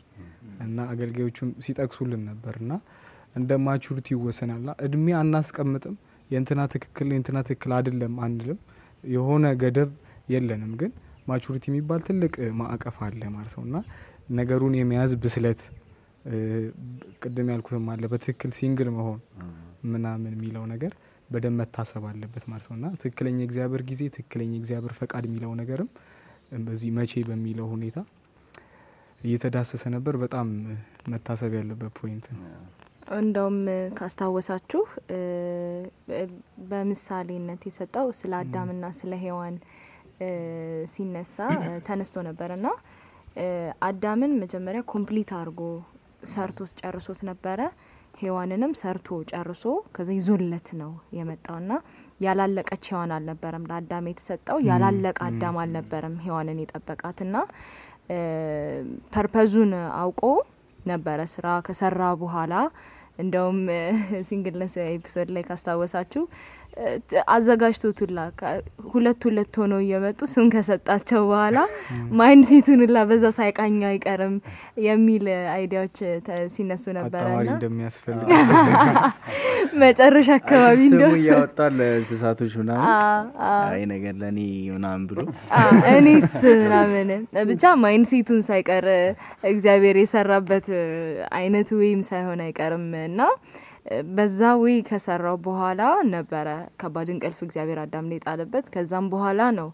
[0.59, 2.71] እና አገልጋዮቹም ሲጠቅሱልን ነበር። እና
[3.35, 5.95] እንደ maturity ይወሰናል። ና እድሜ አናስቀምጥም
[6.29, 8.59] የእንትና ትክክል የእንትና ትክክል አይደለም አንልም
[9.09, 9.89] የሆነ ገደብ
[10.33, 10.91] የለንም ግን
[11.27, 13.77] maturity የሚባል ትልቅ ማዕቀፍ አለ ማለት ነው እና
[14.37, 15.61] ነገሩን የመያዝ ብስለት
[17.23, 19.19] ቅድም ያልኩትም አለ በትክክል single መሆን
[19.91, 20.93] ምናምን የሚለው ነገር
[21.29, 25.89] በደንብ መታሰብ አለበት ማለት ነው እና ትክክለኛ የእግዚአብሔር ጊዜ ትክክለኛ የእግዚአብሔር ፈቃድ የሚለው ነገርም
[26.65, 27.97] በዚህ መቼ በሚለው ሁኔታ
[29.21, 30.47] እየተዳሰሰ ነበር። በጣም
[31.09, 32.41] መታሰብ ያለበት point ነው።
[33.07, 33.57] እንደውም
[33.97, 34.81] ካስታወሳችሁ
[36.69, 39.55] በምሳሌነት የሰጠው ስለ አዳምና ስለ ሔዋን
[40.93, 41.35] ሲነሳ
[41.87, 42.67] ተነስቶ ነበር እና
[43.87, 45.61] አዳምን መጀመሪያ complete አድርጎ
[46.33, 47.59] ሰርቶት ጨርሶት ነበረ።
[48.19, 49.63] ሔዋንንም ሰርቶ ጨርሶ
[49.95, 51.71] ከዛ ይዞለት ነው የመጣውና
[52.25, 57.35] ያላለቀች ሔዋን አልነበረም ለአዳም የተሰጠው ያላለቀ አዳም አልነበረም ሔዋንን የጠበቃትና
[59.13, 60.21] purpose ኡን አውቆ
[60.87, 62.53] ነበረ ስራ ከሰራ በኋላ
[63.19, 63.59] እንደውም
[64.29, 66.23] singleness episode ላይ ካስታወሳችሁ
[68.39, 68.61] ከ-
[68.91, 71.57] ሁለት ሁለት ሆነው እየመጡ ስም ከሰጣቸው በኋላ
[72.19, 74.35] mindset ኡን ሁላ በዛ ሳይቃኙ አይቀርም
[74.85, 78.27] የሚል idea ዎች ተ- ሲነሱ ነበረ እንደሚያስፈልግ
[79.83, 82.83] መጨረሻ አካባቢ ስሙ እንደው እያወጣ ለእንስሳቶች ምናምን
[83.93, 84.39] ነገር ለእኔ
[84.75, 85.19] ምናምን ብሎ
[85.93, 87.09] እኔስ ምናምን
[87.49, 88.87] ብቻ mindset ኡን ሳይቀር
[89.51, 90.67] እግዚአብሔር የሰራበት
[91.35, 93.21] አይነት ወይም ሳይሆን አይቀርም እና
[94.15, 96.47] በዛ ወይ ከሰራው በኋላ ነበረ
[96.79, 99.67] ከባድ እንቅልፍ እግዚአብሔር አዳም ላይ የጣለበት። ከዛም በኋላ ነው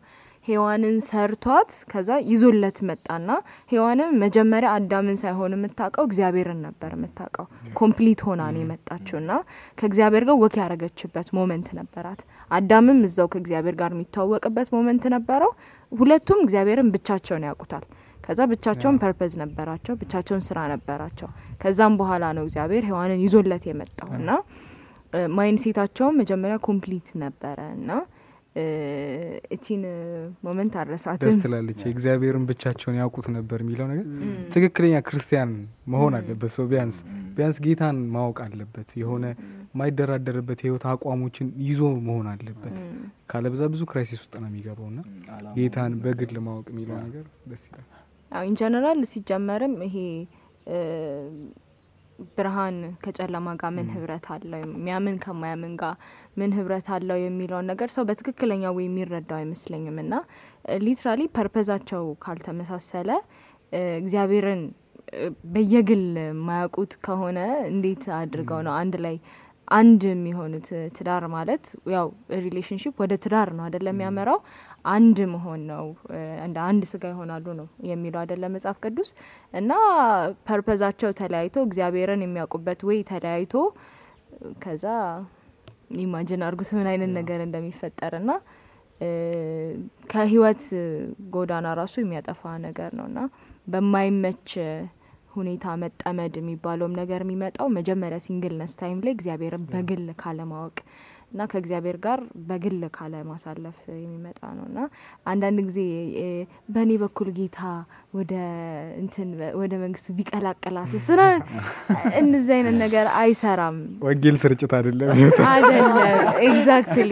[0.45, 3.29] ሔዋንን ሰርቷት ከዛ ይዞለት መጣና
[3.71, 7.45] ሔዋንም መጀመሪያ አዳምን ሳይሆን የምታውቀው እግዚአብሔርን ነበር የምታውቀው።
[7.75, 9.37] complete ሆና ነው የመጣችው ና
[9.77, 12.21] ከእግዚአብሔር ጋር walk ያደረገችበት moment ነበራት።
[12.51, 15.53] አዳምም እዛው ከእግዚአብሔር ጋር የሚተዋወቅበት moment ነበረው።
[15.91, 17.85] ሁለቱም እግዚአብሔርን ብቻቸውን ያውቁታል።
[18.21, 21.29] ከዛ ብቻቸውን purpose ነበራቸው፣ ብቻቸውን ስራ ነበራቸው።
[21.61, 24.29] ከዛም በኋላ ነው እግዚአብሔር ሔዋንን ይዞለት የመጣው እና
[25.37, 27.89] mindset ኣቸውም መጀመሪያ complete ነበረ እና
[29.55, 29.83] እቺን
[30.45, 34.05] moment ደስ አረሳትም። ትላለች። የእግዚአብሔርን ብቻቸውን ያውቁት ነበር የሚለው ነገር
[34.53, 35.51] ትክክለኛ ክርስቲያን
[35.87, 36.97] መሆን አለበት። ሰው ቢያንስ
[37.37, 39.25] ቢያንስ ጌታን ማወቅ አለበት። የሆነ
[39.73, 42.77] የማይደራደርበት የህይወት አቋሞችን ይዞ መሆን አለበት።
[43.31, 45.01] ካለበዛ ብዙ crisis ውስጥ ነው የሚገባው ና
[45.57, 47.87] ጌታን በግል ማወቅ የሚለው ነገር ደስ ይላል።
[48.31, 49.95] አዎ in general ሲጀመርም ይሄ
[52.35, 55.95] ብርሃን ከጨለማ ጋር ምን ህብረት አለው፣ የሚያምን ከማያምን ጋር
[56.39, 60.13] ምን ህብረት አለው የሚለውን ነገር ሰው በትክክለኛ ወይ የሚረዳው አይመስለኝም እና
[60.85, 63.09] literally purpose ኣቸው ካልተመሳሰለ
[64.01, 64.61] እግዚአብሔርን
[65.53, 67.39] በየግል የማያውቁት ከሆነ
[67.71, 69.15] እንዴት አድርገው ነው አንድ ላይ
[69.71, 70.65] አንድ የሚሆኑት?
[70.95, 72.07] ትዳር ማለት ያው
[72.45, 74.39] relationship ወደ ትዳር ነው አይደለም የሚያመራው
[74.85, 75.85] አንድ መሆን ነው
[76.45, 79.09] እንደ አንድ ስጋ ይሆናሉ ነው የሚለው አይደለም መጽሐፍ ቅዱስ።
[79.53, 79.71] እና
[80.47, 83.53] purpose ኣቸው ተለያይቶ እግዚአብሔርን የሚያውቁበት ወይ ተለያይቶ
[84.63, 84.85] ከዛ
[86.01, 88.33] imagine አርጉት ምን አይነት ነገር እንደሚፈጠር ና
[90.09, 90.63] ከህይወት
[91.33, 93.19] ጎዳና ራሱ የሚያጠፋ ነገር ነው እና
[93.67, 94.51] በማይመች
[95.35, 100.77] ሁኔታ መጠመድ የሚባለውም ነገር የሚመጣው መጀመሪያ singleness time ላይ እግዚአብሔርን በግል ካለማወቅ
[101.31, 104.79] እና ከእግዚአብሔር ጋር በግል ካለ ማሳለፍ የሚመጣ ነው እና
[105.25, 105.79] አንዳንድ ጊዜ
[106.73, 107.59] በእኔ በኩል ጌታ
[108.15, 108.33] ወደ
[109.01, 109.29] እንትን
[109.61, 111.21] ወደ መንግስቱ ቢቀላቅላት ስራ
[112.21, 115.11] እንደዚህ አይነት ነገር አይሰራም። ወንጌል ስርጭት አይደለም
[115.51, 115.97] አይደለም
[116.45, 117.11] exactly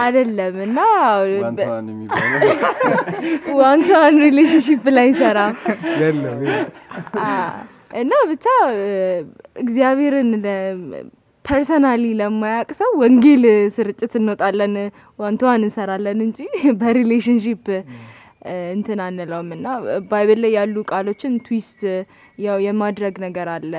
[0.00, 0.78] አይደለም እና
[1.40, 2.52] one-to-one የሚባለው
[3.58, 5.54] one-to-one relationship ላይ አይሰራም።
[8.00, 8.46] እና ብቻ
[9.62, 10.30] እግዚአብሔርን
[11.44, 13.44] personally ለማያውቅ ሰው ወንጌል
[13.76, 14.74] ስርጭት እንወጣለን
[15.18, 16.38] one-to-one እንሰራለን እንጂ
[16.80, 17.64] በ relationship
[18.72, 19.66] እንትን አንለውም እና
[20.10, 21.80] Bible ላይ ያሉ ቃሎችን twist
[22.38, 23.72] ያው የማድረግ ነገር አለ።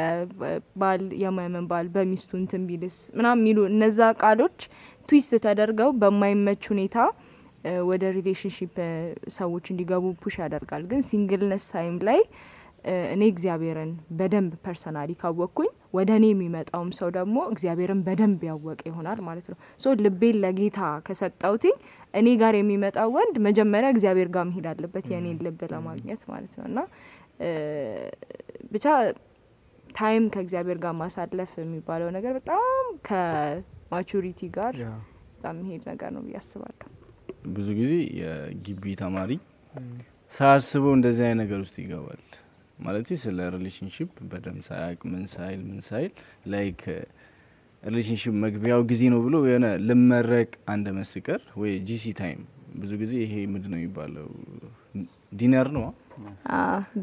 [0.81, 4.57] ባል የማያምን ባል በሚስቱ እንትን ቢልስ ምናምን የሚሉ እነዛ ቃሎች
[5.09, 6.97] twist ተደርገው በማይመች ሁኔታ
[7.89, 8.73] ወደ relationship
[9.37, 12.19] ሰዎች እንዲገቡ push ያደርጋል። ግን singleness time ላይ
[13.13, 19.45] እኔ እግዚአብሔርን በደንብ personally ካወቅኩኝ ወደ እኔ የሚመጣውም ሰው ደግሞ እግዚአብሔርን በደንብ ያወቀ ይሆናል ማለት
[19.51, 21.75] ነው። so ልቤን ለጌታ ከሰጠውት
[22.13, 26.79] እኔ ጋር የሚመጣው ወንድ መጀመሪያ እግዚአብሔር ጋር መሄድ አለበት የእኔን ልብ ለማግኘት ማለት ነው እና
[28.73, 28.85] ብቻ
[29.93, 34.75] time ከእግዚአብሔር ጋር ማሳለፍ የሚባለው ነገር በጣም ከ maturity ጋር
[35.33, 36.87] በጣም የሚሄድ ነገር ነው ብዬ አስባለሁ።
[37.55, 39.31] ብዙ ጊዜ የግቢ ተማሪ
[40.31, 42.21] ሳያስበው እንደዚህ አይነት ነገር ውስጥ ይገባል።
[42.77, 46.11] ማለት ስለ ሪሌሽንሽፕ በደንብ ሳያቅ ምን ሳይል ምን ሳይል
[46.53, 46.81] ላይክ
[47.83, 52.41] ሪሌሽንሽፕ መግቢያው ጊዜ ነው ብሎ የሆነ ልመረቅ አንድ መስቀር ወይ ጂሲ ታይም
[52.75, 54.27] ብዙ ጊዜ ይሄ ምንድን ነው የሚባለው?
[55.39, 55.83] ዲነር ነው?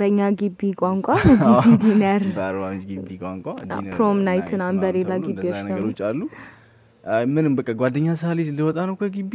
[0.01, 1.07] በእኛ ግቢ ቋንቋ
[1.43, 3.47] ጂሲ ዲነር። በአርባ ምንጭ ግቢ ቋንቋ
[3.95, 6.21] ፕሮም ናይት ምናምን በሌላ ግቢዎች ነገሮች አሉ።
[7.35, 9.33] ምንም በቃ ጓደኛ ሳልይዝ ልወጣ ነው ከግቢ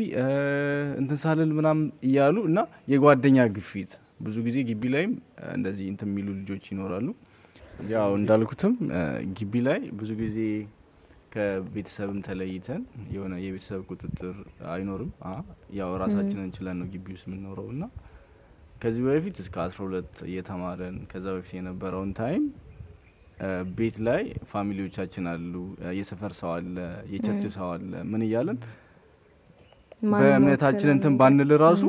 [1.00, 2.60] እንትን ሳልል ምናምን እያሉ እና
[2.94, 5.14] የጓደኛ ግፊት ብዙ ጊዜ ግቢ ላይም
[5.56, 7.08] እንደዚህ እንትን የሚሉ ልጆች ይኖራሉ።
[7.90, 8.74] ያው እንዳልኩትም
[9.38, 10.38] ግቢ ላይ ብዙ ጊዜ
[11.34, 12.82] ከቤተሰብም ተለይተን
[13.16, 14.36] የሆነ የቤተሰብ ቁጥጥር
[14.74, 15.10] አይኖርም።
[15.80, 17.84] ያው ራሳችንን ችለን ነው ግቢ ውስጥ የምንኖረው እና
[18.82, 22.46] ከዚህ በፊት እስከ አስራ ሁለት እየተማረን ከዛ በፊት የነበረውን time
[23.78, 25.54] ቤት ላይ family ዎቻችን አሉ፣
[25.98, 26.76] የሰፈር ሰው አለ፣
[27.14, 28.60] የ church ሰው አለ። ምን እያለን
[30.12, 31.14] በእምነታችን እንትን?
[31.20, 31.84] ባንል ራሱ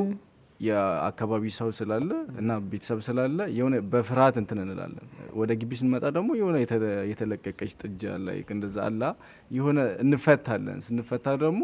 [0.59, 5.05] የአካባቢ ሰው ስላለ እና ቤተሰብ ስላለ የሆነ በፍርሃት እንትን እንላለን።
[5.39, 6.79] ወደ ግቢ ስንመጣ ደግሞ የሆነ የተ-
[7.11, 9.03] የተለቀቀች ጥጃ ላይ እንደዛ አላ
[9.51, 11.61] የሆነ እንፈታለን። ስንፈታ ደግሞ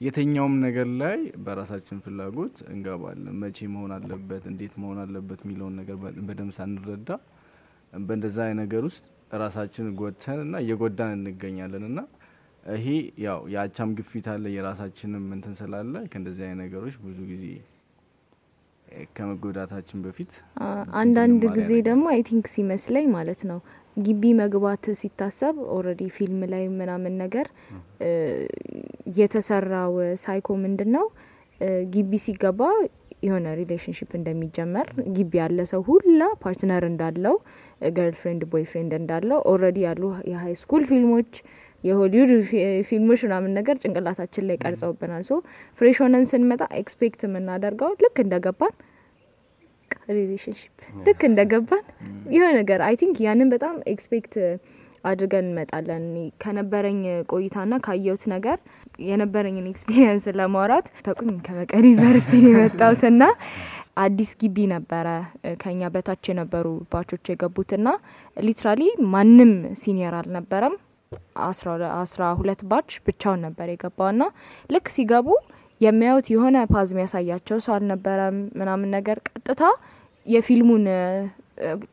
[0.00, 5.96] የትኛውም ነገር ላይ በራሳችን ፍላጎት እንገባለን። መቼ መሆን አለበት፣ እንዴት መሆን አለበት የሚለውን ነገር
[6.28, 7.08] በደንብ ሳንረዳ
[8.02, 9.02] በእንደዛ ነገር ውስጥ
[9.40, 12.00] ራሳችንን ጎድተን እና እየጎዳን እንገኛለን እና
[12.74, 12.86] ይሄ
[13.24, 17.44] ያው የአቻም ግፊት አለ የራሳችንም እንትን ስላለ ከእንደዚህ አይነት ነገሮች ብዙ ጊዜ
[19.16, 20.30] ከመጎዳታችን በፊት
[21.00, 23.60] አንዳንድ ጊዜ ደግሞ I think ሲመስለኝ ማለት ነው
[23.96, 27.46] ግቢ መግባት ሲታሰብ already ፊልም ላይ ምናምን ነገር
[29.20, 31.06] የተሰራው ሳይኮ ምንድን ነው
[31.94, 32.60] ግቢ ሲገባ
[33.22, 37.34] የሆነ relationship እንደሚጀመር ግቢ ያለ ሰው ሁላ partner እንዳለው
[37.96, 41.32] girlfriend boyfriend እንዳለው already ያሉ የ high school ፊልሞች
[41.84, 42.30] የሆሊውድ
[42.88, 45.34] ፊልሞች ምናምን ነገር ጭንቅላታችን ላይ ቀርጸውብናል። so
[45.78, 48.74] fresh ሆነን ስንመጣ expect የምናደርገው ልክ እንደገባን
[50.12, 50.72] relationship
[51.06, 51.84] ልክ እንደገባን
[52.34, 54.34] የሆነ ነገር I think ያንን በጣም expect
[55.04, 56.04] አድርገን እንመጣለን።
[56.42, 56.98] ከነበረኝ
[57.30, 58.58] ቆይታና ካየሁት ነገር
[59.06, 63.22] የነበረኝን experience ለማውራት ተቁኝ ከመቀሌ ዩኒቨርሲቲ የመጣሁትና
[64.00, 65.06] አዲስ ግቢ ነበረ
[65.62, 67.88] ከኛ በታች የነበሩ batch ኦች የገቡትና
[68.36, 68.82] literally
[69.14, 70.74] ማንም senior አልነበረም።
[71.44, 74.22] አስራ ሁለ- አስራ ሁለት batch ብቻውን ነበር የገባውና
[74.70, 75.28] ልክ ሲገቡ
[75.80, 79.62] የሚያዩት የሆነ path የሚያሳያቸው ሰው አልነበረም ምናምን ነገር ቀጥታ
[80.26, 80.84] የፊልሙን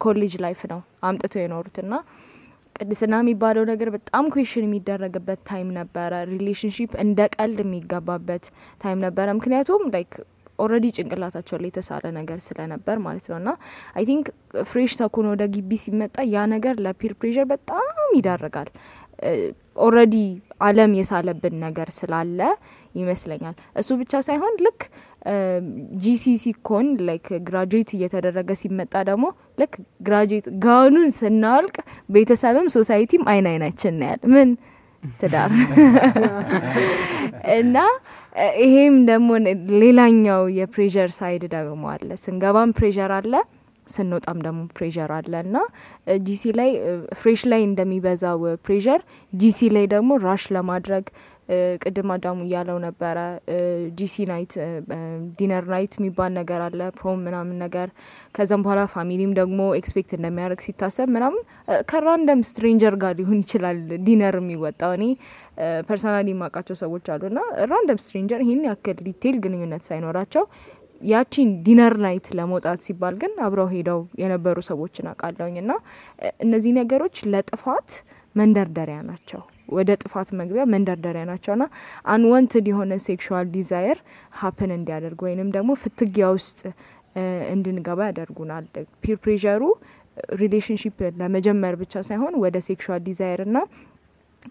[0.04, 1.94] college life ነው አምጥቶ የኖሩትና
[2.76, 8.44] ቅድስና የሚባለው ነገር በጣም question የሚደረግበት time ነበረ። relationship እንደ ቀልድ የሚገባበት
[8.82, 10.12] time ነበረ። ምክንያቱም like
[10.60, 13.50] already ጭንቅላታቸው ላይ የተሳለ ነገር ስለነበር ማለት ነው። እና
[13.98, 14.28] I think
[14.70, 17.84] fresh ተኩኖ ወደ ግቢ ሲመጣ ያ ነገር ለ peer pressure በጣም
[18.16, 18.70] ይዳርጋል።
[19.78, 20.16] already
[20.62, 22.40] አለም የሳለብን ነገር ስላለ
[22.96, 24.80] ይመስለኛል። እሱ ብቻ ሳይሆን ልክ
[26.04, 29.26] GC ሲኮን like graduate እየተደረገ ሲመጣ ደግሞ
[29.62, 29.74] ልክ
[30.08, 31.76] graduate gown ኡን ስናወልቅ
[32.16, 34.50] ቤተሰብም society ም አይን አይናችንን ያያል። ምን
[35.20, 35.52] ትዳር
[37.58, 37.78] እና
[38.64, 39.30] ይሄም ደግሞ
[39.82, 43.34] ሌላኛው የ pressure side ደግሞ አለ። ስንገባም pressure አለ፣
[43.88, 45.58] ስንወጣም ደግሞ pressure አለ እና
[46.28, 46.70] GC ላይ
[47.20, 49.02] fresh ላይ እንደሚበዛው pressure
[49.34, 51.06] GC ላይ ደግሞ rush ለማድረግ
[51.84, 53.18] ቅድም አዳሙ እያለው ነበረ
[53.98, 54.54] GC night
[55.38, 57.88] dinner night የሚባል ነገር አለ፣ prom ምናምን ነገር
[58.36, 61.42] ከዛም በኋላ family ም ደግሞ expect እንደሚያደርግ ሲታሰብ ምናምን
[61.92, 65.06] ከ random stranger ጋር ሊሆን ይችላል dinner የሚወጣው። እኔ
[65.90, 67.40] personally የማውቃቸው ሰዎች አሉና
[67.72, 70.44] random stranger ይህን ያክል detail ግንኙነት ሳይኖራቸው
[71.02, 75.72] ያቺን dinner night ለመውጣት ሲባል ግን አብረው ሄደው የነበሩ ሰዎችን አውቃለሁኝ እና
[76.46, 77.90] እነዚህ ነገሮች ለጥፋት
[78.36, 81.66] መንደርደሪያ ናቸው። ወደ ጥፋት መግቢያ መንደርደሪያ ናቸው ና
[82.14, 84.00] unwanted የሆነ sexual desire
[84.42, 86.60] happen እንዲያደርግ ወይንም ደግሞ ፍትጊያ ውስጥ
[87.54, 88.66] እንድንገባ ያደርጉናል።
[89.04, 89.64] peer pressure
[90.42, 93.66] ኡ relationship ለመጀመር ብቻ ሳይሆን ወደ sexual desire ና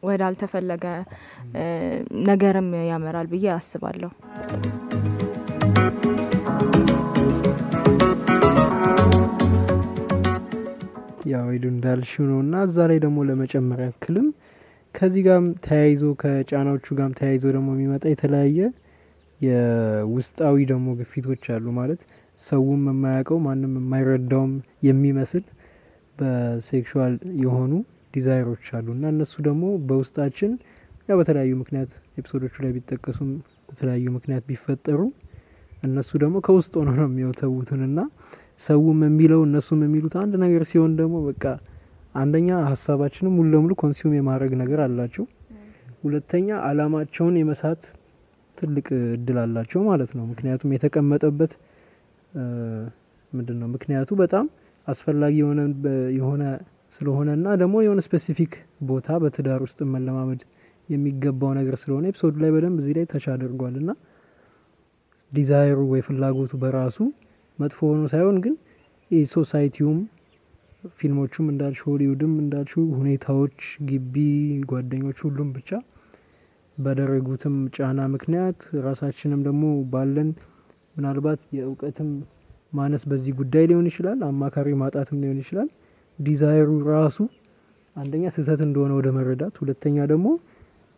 [0.05, 0.85] ወደ አልተፈለገ
[2.29, 4.11] ነገርም ያመራል ብዬ አስባለሁ።
[11.27, 14.27] ያው ሄዱ እንዳልሽው ነው እና እዛ ላይ ደግሞ ለመጨመር ያክልም
[14.95, 18.59] ከዚህ ጋርም ተያይዞ ከጫናዎቹ ጋርም ተያይዞ ደግሞ የሚመጣ የተለያየ
[19.41, 22.01] የውስጣዊ ደግሞ ግፊቶች አሉ። ማለት
[22.41, 24.53] ሰውም የማያውቀው ማንም የማይረዳውም
[24.87, 25.45] የሚመስል
[26.17, 27.73] በ sexual የሆኑ
[28.15, 30.53] desire ኦች አሉ እና እነሱ ደግሞ በውስጣችን
[31.09, 33.31] ያው በተለያዩ ምክንያት episode ኦቹ ላይ ቢጠቀሱም
[33.69, 35.01] በተለያዩ ምክንያት ቢፈጠሩ
[35.83, 37.99] እነሱ ደግሞ ከውስጥ ሆነው ነው የሚወተውቱን እና
[38.61, 41.45] ሰውም የሚለው እነሱም የሚሉት አንድ ነገር ሲሆን ደግሞ በቃ
[42.15, 45.25] አንደኛ ሀሳባችንም ሙሉ ለሙሉ consume የማድረግ ነገር አላቸው።
[46.03, 47.83] ሁለተኛ አላማቸውን የመሳት
[48.57, 51.53] ትልቅ እድል አላቸው ማለት ነው። ምክንያቱም የተቀመጠበት
[53.33, 54.47] ምንድን ነው ምክንያቱ በጣም
[54.87, 55.61] አስፈላጊ የሆነ
[56.17, 56.43] የሆነ
[56.95, 58.53] ስለሆነ እና ደግሞ የሆነ specific
[58.91, 60.43] ቦታ በትዳር ውስጥ መለማመድ
[60.89, 63.91] የሚገባው ነገር ስለሆነ episode ኡ ላይ በደንብ እዚህ ላይ touch አድርጓል እና
[65.33, 66.99] desire ኡ ወይ ፍላጎቱ በራሱ
[67.59, 68.55] መጥፎ ሆኖ ሳይሆን ግን
[69.33, 69.99] ሶሳይቲውም
[70.99, 74.15] ፊልሞቹም እንዳልሽ ሆሊውድም እንዳልሽ ሁኔታዎች፣ ግቢ፣
[74.71, 75.71] ጓደኞች ሁሉም ብቻ
[76.77, 80.29] ባደረጉትም ጫና ምክንያት ራሳችንም ደግሞ ባለን
[80.97, 82.11] ምናልባት የእውቀትም
[82.73, 85.69] ማነስ በዚህ ጉዳይ ሊሆን ይችላል፣ አማካሪ ማጣትም ሊሆን ይችላል።
[86.19, 87.19] ዲዛይሩ ራሱ
[87.97, 90.29] አንደኛ ስህተት እንደሆነ ወደ መረዳት፣ ሁለተኛ ደግሞ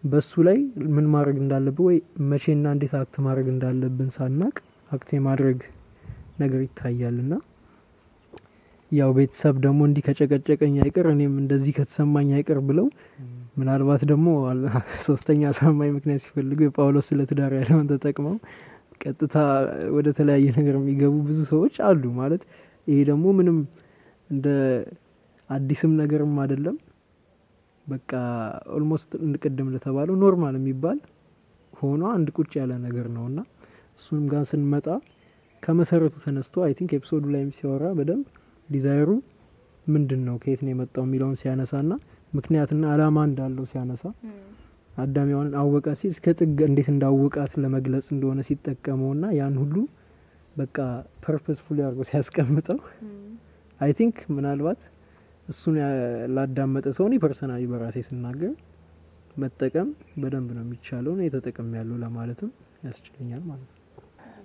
[0.04, 0.58] በሱ ላይ
[0.96, 1.96] ምን ማድረግ እንዳለብን ወይ
[2.30, 4.54] መቼና እንዴት አክት ማድረግ እንዳለብን ሳናቅ
[4.90, 5.58] አክት የማድረግ
[6.38, 7.32] ነገር ይታያል እና
[8.92, 12.86] ያው ቤተሰብ ደግሞ እንዲህ ከጨቀጨቀኝ አይቅር እኔም እንደዚህ ከተሰማኝ አይቅር ብለው
[13.56, 14.28] ምናልባት ደግሞ
[15.08, 18.36] ሶስተኛ አሳማኝ ምክንያት ሲፈልጉ የጳውሎስ ስለ ትዳር ያለውን ተጠቅመው
[19.02, 19.34] ቀጥታ
[19.96, 22.42] ወደ ተለያየ ነገር የሚገቡ ብዙ ሰዎች አሉ። ማለት
[22.86, 23.58] ይሄ ደግሞ ምንም
[24.30, 24.46] እንደ
[25.50, 26.76] አዲስም ነገርም አይደለም።
[27.86, 28.12] በቃ
[28.76, 30.98] almost ቅድም እንደተባለው normal የሚባል
[31.72, 33.38] ሆኖ አንድ ቁጭ ያለ ነገር ነው እና
[33.98, 34.86] እሱንም ጋር ስንመጣ
[35.62, 38.26] ከመሰረቱ ተነስቶ I think episode ኡ ላይም ሲያወራ በደንብ
[38.68, 39.08] desire ኡ
[39.86, 41.94] ምንድን ነው ከየት ነው የመጣው የሚለውን ሲያነሳ ና
[42.32, 44.02] ምክንያትና አላማ እንዳለው ሲያነሳ
[44.96, 49.76] አዳም ሔዋንን አወቃ ሲል እስከ ጥግ እንዴት እንዳወቃት ለመግለጽ እንደሆነ ሲጠቀመው ና ያን ሁሉ
[50.56, 50.76] በቃ
[51.24, 52.78] purposefully አድርጎ ሲያስቀምጠው
[53.80, 54.80] I think ምናልባት
[55.48, 55.76] እሱን
[56.36, 58.54] ላዳመጠ ሰው እኔ personally በራሴ ስናገር
[59.36, 59.88] መጠቀም
[60.22, 62.50] በደንብ ነው የሚቻለው ነው የተጠቀም ያለው ለማለትም
[62.84, 63.84] ያስችለኛል ማለት ነው።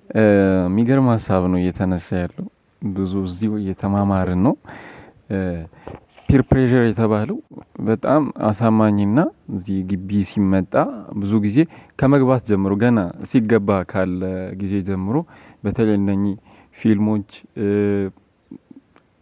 [0.10, 2.48] የሚገርም ሀሳብ ነው እየተነሳ ያለው።
[2.82, 4.56] ብዙ እዚሁ እየተማማርን ነው።
[6.30, 7.38] peer pressure የተባለው
[7.88, 9.18] በጣም አሳማኝና
[9.56, 10.74] እዚህ ግቢ ሲመጣ
[11.20, 11.58] ብዙ ጊዜ
[12.00, 13.00] ከመግባት ጀምሮ ገና
[13.32, 14.22] ሲገባ ካለ
[14.62, 15.16] ጊዜ ጀምሮ
[15.64, 16.36] በተለይ እነኚህ
[16.78, 17.30] ፊልሞች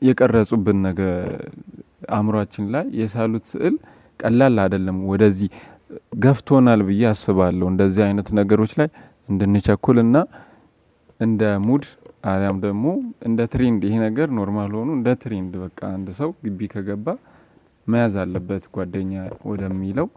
[0.02, 1.18] የቀረጹብን ነገር
[2.16, 3.76] አእምሯችን ላይ የሳሉት ስዕል
[4.20, 5.50] ቀላል አይደለም። ወደዚህ
[6.24, 8.90] ገፍቶናል ብዬ አስባለሁ። እንደዚህ አይነት ነገሮች ላይ
[9.30, 10.16] እንድንቸኩል እና
[11.22, 11.84] እንደ mood
[12.32, 12.86] አሊያም ደግሞ
[13.28, 17.06] እንደ trend ይሄ ነገር normal ሆኑ እንደ trend በቃ አንድ ሰው ግቢ ከገባ
[17.88, 19.14] መያዝ አለበት ጓደኛ
[19.52, 20.08] ወደሚለው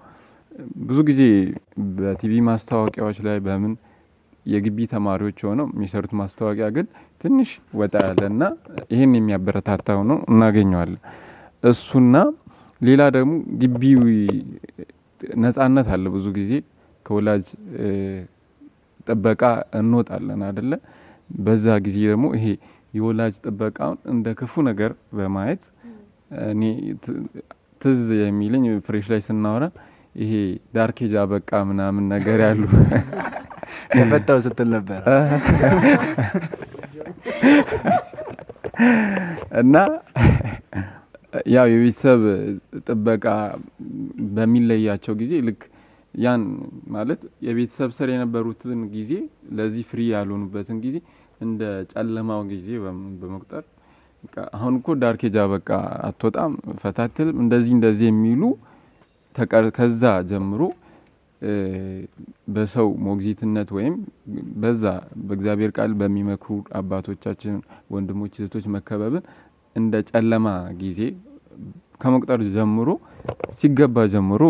[0.83, 1.23] ብዙ ጊዜ
[1.97, 3.73] በቲቪ ማስታወቂያዎች ላይ በምን
[4.47, 6.87] የግቢ ተማሪዎች ሆነው የሚሰሩት ማስታወቂያ ግን
[7.23, 8.43] ትንሽ ወጣ ያለ እና
[8.93, 11.01] ይህን የሚያበረታታ ሆኖ እናገኘዋለን።
[11.63, 12.15] እሱና
[12.81, 14.01] ሌላ ደግሞ ግቢው
[15.39, 16.53] ነጻነት አለ። ብዙ ጊዜ
[17.07, 17.47] ከወላጅ
[19.07, 19.43] ጥበቃ
[19.81, 20.71] እንወጣለን አደለ?
[21.31, 22.47] በዛ ጊዜ ደግሞ ይሄ
[22.95, 25.63] የወላጅ ጥበቃውን እንደ ክፉ ነገር በማየት
[26.51, 26.63] እኔ
[27.81, 29.65] ትዝ የሚለኝ ፍሬሽ ላይ ስናወራ
[30.15, 30.33] ይሄ
[30.77, 32.63] ዳርኬጅ አበቃ ምናምን ነገር ያሉ
[33.95, 35.01] ተፈታው ስትል ነበር።
[39.61, 39.77] እና
[41.55, 42.23] ያው የቤተሰብ
[42.87, 43.25] ጥበቃ
[44.37, 45.63] በሚለያቸው ጊዜ ልክ
[46.15, 46.43] ያን
[46.95, 49.13] ማለት የቤተሰብ ስር የነበሩትን ጊዜ
[49.59, 50.97] ለዚህ ፍሪ ያልሆኑበትን ጊዜ
[51.41, 52.69] እንደ ጨለማው ጊዜ
[53.21, 53.65] በመቁጠር
[54.57, 55.71] አሁን እኮ ዳርኬጃ በቃ
[56.09, 58.43] አትወጣም ፈታትልም እንደዚህ እንደዚህ የሚሉ
[59.77, 60.63] ከዛ ጀምሮ
[62.55, 63.95] በሰው ሞግዚትነት ወይም
[64.63, 64.85] በዛ
[65.25, 67.57] በእግዚአብሔር ቃል በሚመክሩ አባቶቻችን
[67.95, 69.25] ወንድሞች እህቶች መከበብን
[69.77, 70.47] እንደ ጨለማ
[70.83, 71.01] ጊዜ
[72.03, 72.89] ከመቁጠር ጀምሮ
[73.59, 74.43] ሲገባ ጀምሮ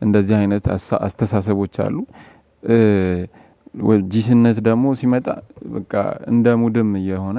[0.00, 0.64] እንደዚህ አይነት
[1.02, 1.96] አስተሳሰቦች አሉ።
[4.12, 5.26] ጂስነት ደግሞ ሲመጣ
[5.74, 5.92] በቃ
[6.32, 7.38] እንደ mood ም እየሆነ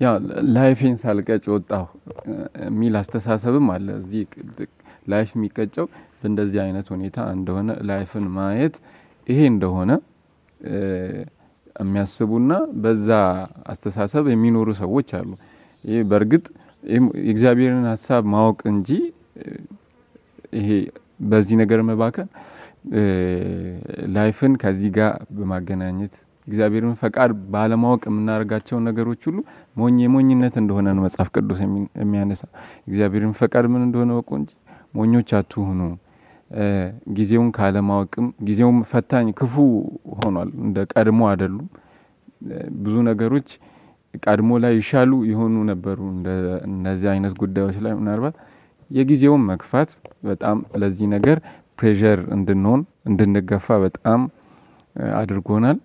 [0.00, 0.14] ያው
[0.54, 1.84] life ኤን ሳልቀጭ ወጣሁ
[2.66, 4.22] የሚል አስተሳሰብም አለ። እዚህ
[5.08, 5.86] life የሚቀጨው
[6.20, 8.74] በእንደዚህ አይነት ሁኔታ እንደሆነ life ን ማየት
[9.26, 9.90] ይሄ እንደሆነ
[11.76, 13.08] የሚያስቡና በዛ
[13.72, 15.30] አስተሳሰብ የሚኖሩ ሰዎች አሉ።
[15.84, 16.46] ይህ በእርግጥ
[17.22, 18.88] የእግዚአብሔርን ሀሳብ ማወቅ እንጂ
[20.58, 20.68] ይሄ
[21.20, 22.28] በዚህ ነገር መባከን
[24.14, 26.14] ላይፍን ከዚህ ጋር በማገናኘት
[26.46, 29.38] እግዚአብሔርን ፈቃድ ባለማወቅ የምናደርጋቸውን ነገሮች ሁሉ
[29.76, 32.42] ሞኝ የሞኝነት እንደሆነ ነው መጽሐፍ ቅዱስ የሚ- የሚያነሳ።
[32.88, 34.50] እግዚአብሔርን ፈቃድ ምን እንደሆነ ወቁ እንጂ
[34.94, 35.80] ሞኞች አትሁኑ።
[37.16, 39.54] ጊዜውን ካለማወቅም ጊዜውም ፈታኝ ክፉ
[40.18, 41.68] ሆኗል። እንደ ቀድሞ አይደሉም።
[42.80, 43.48] ብዙ ነገሮች
[44.24, 45.98] ቀድሞ ላይ ይሻሉ የሆኑ ነበሩ።
[46.68, 48.36] እነዚህ አይነት ጉዳዮች ላይ ምናልባት
[48.90, 49.90] የጊዜውን መግፋት
[50.24, 51.38] በጣም ለዚህ ነገር
[51.78, 54.20] ፕሬዠር እንድንሆን እንድንገፋ በጣም
[55.16, 55.78] አድርጎናል።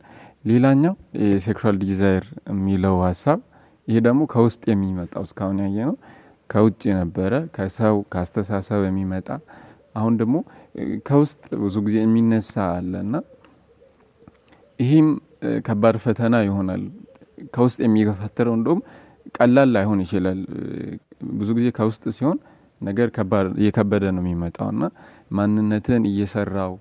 [0.45, 0.93] ሌላኛው
[1.25, 3.39] የሴክሹዋል ዲዛይር የሚለው ሀሳብ
[3.87, 5.95] ይሄ ደግሞ ከውስጥ የሚመጣው እስካሁን ያየ ነው
[6.49, 9.27] ከውጭ ነበረ ከሰው ከአስተሳሰብ የሚመጣ
[9.95, 10.35] አሁን ደግሞ
[11.07, 13.15] ከውስጥ ብዙ ጊዜ የሚነሳ አለ እና
[14.79, 15.07] ይህም
[15.67, 16.83] ከባድ ፈተና ይሆናል።
[17.55, 18.81] ከውስጥ የሚገፈትረው እንደውም
[19.37, 20.39] ቀላል ላይሆን ይችላል።
[21.39, 22.37] ብዙ ጊዜ ከውስጥ ሲሆን
[22.85, 23.07] ነገር
[23.57, 24.83] እየከበደ ነው የሚመጣው እና
[25.37, 26.73] ማንነትን እየሰራው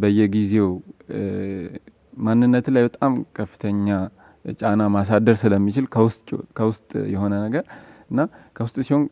[0.00, 0.70] በየጊዜው
[2.20, 3.86] ማንነት ላይ በጣም ከፍተኛ
[4.54, 5.86] ጫና ማሳደር ስለሚችል
[6.58, 7.64] ከውስጥ የሆነ ነገር
[8.10, 8.20] እና
[8.56, 9.02] ከውስጥ ሲሆን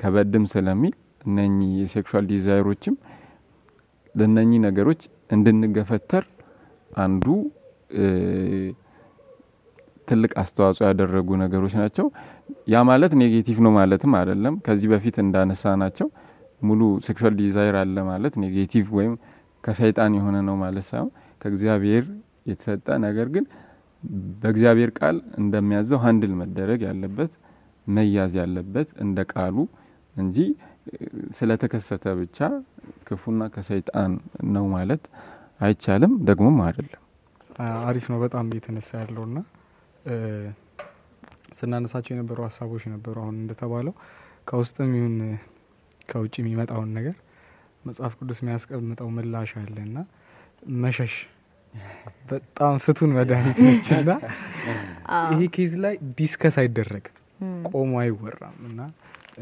[0.00, 0.94] ከበድም ስለሚል
[1.26, 2.94] እነኚህ የሴክሹዋል ዲዛይሮችም
[4.14, 5.00] ለእነኚህ ነገሮች
[5.30, 6.24] እንድንገፈተር
[7.00, 7.24] አንዱ
[10.08, 12.06] ትልቅ አስተዋጽኦ ያደረጉ ነገሮች ናቸው።
[12.68, 16.08] ያ ማለት negative ነው ማለትም አይደለም። ከዚህ በፊት እንዳነሳ ናቸው
[16.62, 19.14] ሙሉ sexual desire አለ ማለት negative ወይም
[19.64, 22.04] ከሰይጣን የሆነ ነው ማለት ሳይሆን ከእግዚአብሔር
[22.46, 23.44] የተሰጠ ነገር ግን
[24.42, 27.32] በእግዚአብሔር ቃል እንደሚያዘው handle መደረግ ያለበት
[27.86, 29.56] መያዝ ያለበት እንደ ቃሉ
[30.16, 30.36] እንጂ
[31.36, 32.38] ስለተከሰተ ብቻ
[33.06, 34.12] ክፉና ከሰይጣን
[34.50, 35.02] ነው ማለት
[35.60, 37.02] አይቻልም፣ ደግሞም አይደለም።
[37.84, 39.38] አሪፍ ነው በጣም እየተነሳ ያለው እና
[40.04, 40.14] እ፣
[41.52, 43.94] ስናነሳቸው የነበሩ ሀሳቦች ነበሩ። አሁን እንደተባለው
[44.48, 45.16] ከውስጥም ይሁን
[46.08, 47.16] ከውጭ የሚመጣውን ነገር
[47.84, 49.98] መጽሐፍ ቅዱስ የሚያስቀምጠው ምላሽ አለ እና
[50.80, 51.12] መሸሽ
[52.30, 54.12] በጣም ፍቱን መድኃኒት ነች እና
[55.32, 57.14] ይሄ case ላይ discuss አይደረግም፣
[57.70, 58.80] ቆሞ አይወራም እና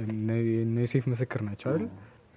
[0.05, 0.29] እነ
[0.79, 1.89] ዮሴፍ ምስክር ናቸው አይደል?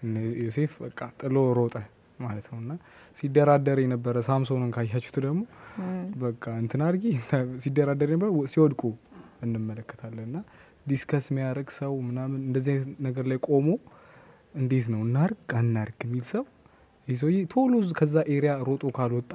[0.01, 1.76] እነ ዮሴፍ በቃ ጥሎ ሮጠ
[2.19, 2.72] ማለት ነው እና
[3.17, 5.41] ሲደራደር የነበረ ሳምሶንን ካያችሁት ደግሞ
[6.24, 7.05] በቃ እንትን አድርጊ
[7.63, 8.82] ሲደራደር የነበረ ሲወድቁ
[9.42, 10.38] እንመለከታለን እና
[10.88, 13.68] discuss የሚያደርግ ሰው ምናምን እንደዚህ አይነት ነገር ላይ ቆሞ
[14.56, 16.44] እንዴት ነው እናርግ አናርግ የሚል ሰው
[17.08, 19.32] ይህ ሰውዬ ቶሎ ከዛ area ሮጦ ካልወጣ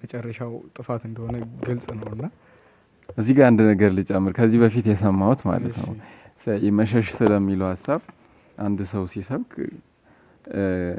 [0.00, 1.34] መጨረሻው ጥፋት እንደሆነ
[1.64, 2.24] ግልጽ ነው እና
[3.18, 5.90] እዚህ ጋር አንድ ነገር ልጨምር። ከዚህ በፊት የሰማሁት ማለት ነው
[6.78, 8.02] መሸሽ ስለሚለው ሀሳብ
[8.58, 9.52] አንድ ሰው ሲሰብክ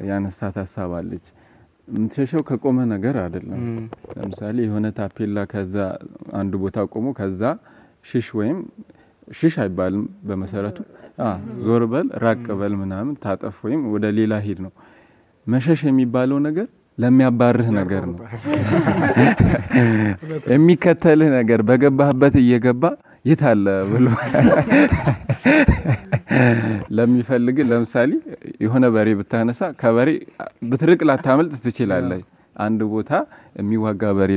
[0.09, 1.25] ያነሳት ሀሳብ አለች።
[1.89, 3.61] የምትሸሸው ከቆመ ነገር አይደለም።
[4.15, 5.75] ለምሳሌ የሆነ ታፔላ ከዛ
[6.39, 7.41] አንዱ ቦታ ቆሞ ከዛ
[8.05, 8.57] ሽሽ ወይም
[9.31, 10.77] ሽሽ አይባልም በመሰረቱ
[11.63, 14.71] ዞር በል ራቅ በል ምናምን ታጠፍ ወይም ወደ ሌላ ሂድ ነው።
[15.47, 16.67] መሸሽ የሚባለው ነገር
[16.97, 18.17] ለሚያባርህ ነገር ነው።
[20.53, 22.83] የሚከተልህ ነገር በገባህበት እየገባ
[23.25, 24.05] የት አለ ብሎ
[26.97, 28.11] ለሚፈልግ ለምሳሌ
[28.63, 30.09] የሆነ በሬ ብታነሳ ከበሬ
[30.69, 32.21] ብትርቅ ላታመልጥ ትችላለህ።
[32.55, 33.11] አንድ ቦታ
[33.59, 34.31] የሚዋጋ በሬ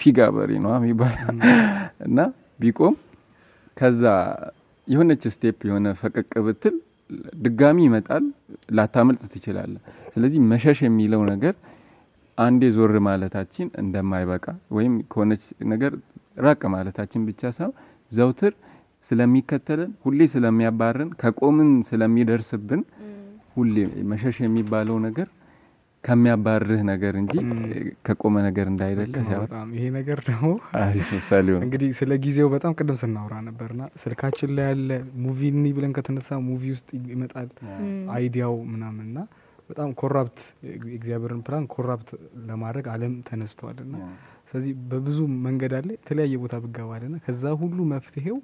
[0.00, 1.16] ፊጋ በሬ ነው የሚባል
[2.06, 2.18] እና
[2.60, 2.94] ቢቆም
[3.76, 4.02] ከዛ
[4.88, 6.76] የሆነች step የሆነ ፈቀቅ ብትል
[7.44, 8.24] ድጋሚ ይመጣል፣
[8.76, 9.80] ላታመልጥ ትችላለህ።
[10.14, 11.54] ስለዚህ መሸሽ የሚለው ነገር
[12.38, 14.44] አንዴ ዞር ማለታችን እንደማይበቃ
[14.76, 15.42] ወይም ከሆነች
[15.72, 15.92] ነገር
[16.36, 17.74] ራቅ ማለታችን ብቻ ሳይሆን
[18.12, 18.52] ዘውትር
[19.10, 22.82] ስለሚከተልን ሁሌ ስለሚያባርን ከቆምን ስለሚደርስብን
[23.56, 23.76] ሁሌ
[24.10, 25.28] መሸሽ የሚባለው ነገር
[26.04, 27.34] ከሚያባርህ ነገር እንጂ
[28.06, 29.12] ከቆመ ነገር እንዳይደለ
[29.42, 30.48] በጣም ይሄ ነገር ደግሞ
[31.12, 34.90] ምሳሌ እንግዲህ ስለ ጊዜው በጣም ቅድም ስናወራ ነበርና ስልካችን ላይ ያለ
[35.24, 37.48] movie እንይ ብለን ከተነሳ movie ውስጥ ይመጣል
[38.16, 39.20] idea ው ምናምንና
[39.70, 40.38] በጣም corrupt
[40.86, 42.08] የእግዚአብሔርን plan corrupt
[42.48, 43.94] ለማድረግ ዓለም ተነስቷል እና
[44.52, 48.38] ስለዚህ በብዙ መንገድ አለ የተለያየ ቦታ ብገባል ና ከዛ ሁሉ መፍትሄው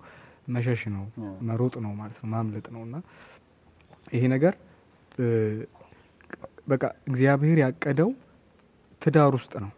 [0.49, 1.03] መሸሽ ነው
[1.49, 2.97] መሮጥ ነው ማለት ነው ማምለጥ ነው። እና
[4.13, 4.55] ይሄ ነገር
[6.69, 8.11] በቃ እግዚአብሔር ያቀደው
[9.03, 9.73] ትዳር ውስጥ ነው።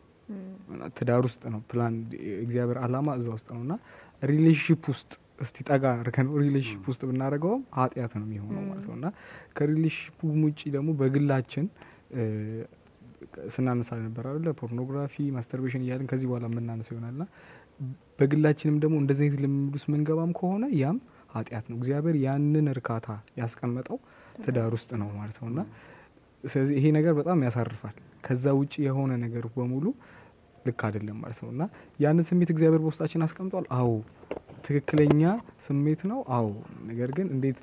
[0.97, 1.95] ትዳር ውስጥ ነው ፕላን
[2.45, 3.75] እግዚአብሔር አላማ እዛ ውስጥ ነው። እና
[4.23, 5.11] relationship ውስጥ
[5.41, 9.07] እስቲ ጠጋ አድርገን relationship ውስጥ ብናደርገውም ኃጢአት ነው የሚሆነው ማለት ነው። እና
[9.57, 11.67] ከ relationship ውጭ ደግሞ በግላችን
[13.55, 17.27] ስናነሳ ነበር አለ pornography masturbation እያለን ከዚህ በኋላ የምናነሳው ይሆናል። ና
[18.19, 20.97] በግላችንም ደግሞ እንደዚህ አይነት ልምምድ ውስጥ ምንገባም ከሆነ ያም
[21.35, 23.07] ኃጢአት ነው። እግዚአብሔር ያንን እርካታ
[23.41, 23.99] ያስቀመጠው
[24.43, 25.61] ትዳር ውስጥ ነው ማለት ነው። እና
[26.45, 29.87] ስለዚህ ይሄ ነገር በጣም ያሳርፋል። ከዛ ውጭ የሆነ ነገር በሙሉ
[30.67, 31.63] ልክ አይደለም ማለት ነው። እና
[32.01, 33.91] ያንን ስሜት እግዚአብሔር በውስጣችን አስቀምጧል። አዎ
[34.65, 35.23] ትክክለኛ
[35.67, 36.49] ስሜት ነው። አዎ
[36.87, 37.59] ነገር ግን እንዴት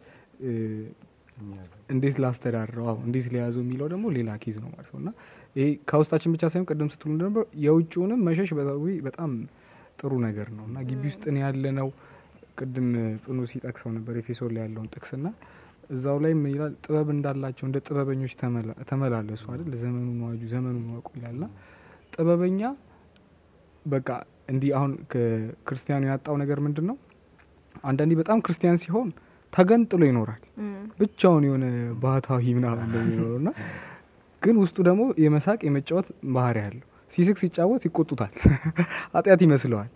[1.89, 2.85] እንዴት ላስተዳድረው?
[2.89, 5.09] አዎ እንዴት ሊያዘው የሚለው ደግሞ ሌላ case ነው ማለት ነው። እና
[5.57, 8.49] ይሄ ከውስጣችን ብቻ ሳይሆን ቅድም ስትሉ ነበር የውጭውንም መሸሽ
[9.05, 9.31] በጣም
[9.99, 11.87] ጥሩ ነገር ነው። እና ግቢ ውስጥ ነው ያለ ነው
[12.59, 12.87] ቅድም
[13.23, 15.27] ጥኑ ሲጠቅሰው ነበር ኤፌሶን ላይ ያለውን ጥቅስና
[15.89, 16.73] እዛው ላይ ምን ይላል?
[16.83, 19.73] ጥበብ እንዳላቸው እንደ ጥበበኞች ተመላ- ተመላለሱ አይደል?
[19.81, 21.45] ዘመኑን ዋጁ ዘመኑን ወቁ ይላልና
[22.13, 22.61] ጥበበኛ
[23.85, 24.09] በቃ
[24.49, 26.97] እንዲህ አሁን ከክርስቲያኑ ያጣው ነገር ምንድን ነው
[27.83, 29.09] አንዳንዴ በጣም ክርስቲያን ሲሆን
[29.53, 30.41] ተገንጥሎ ይኖራል።
[30.99, 31.65] ብቻውን የሆነ
[32.01, 33.49] ባህታዊ ምናምን እንደሚኖረው እና
[34.47, 38.31] ግን ውስጡ ደግሞ የመሳቅ የመጫወት ባህሪ ያለው ሲስቅ ሲጫወት ይቆጡታል
[39.13, 39.89] ኃጢአት ይመስለዋል።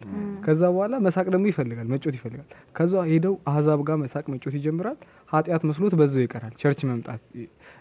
[0.46, 2.48] ከዛ በኋላ መሳቅ ደግሞ ይፈልጋል መጮት ይፈልጋል።
[2.78, 4.98] ከዛ ሄደው አህዛብ ጋር መሳቅ መጫወት ይጀምራል
[5.32, 7.22] ኃጢአት መስሎት በዛው ይቀራል። church መምጣት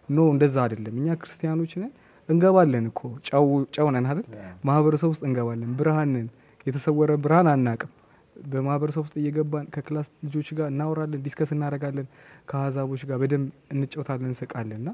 [0.09, 1.93] no እንደዛ አይደለም። እኛ ክርስቲያኖች ነን
[2.29, 4.27] እንገባለን እኮ። ጨው- ነን አይደል?
[4.65, 6.29] ማህበረሰብ ውስጥ እንገባለን። ብርሃን ነን።
[6.67, 7.93] የተሰወረ ብርሃን አናቅም።
[8.47, 12.07] በማህበረሰብ ውስጥ እየገባን ከ class ልጆች ጋር እናወራለን discuss እናደርጋለን።
[12.47, 14.91] ከአህዛቦች ጋር በደንብ እንጫወታለን እንስቃለን። እና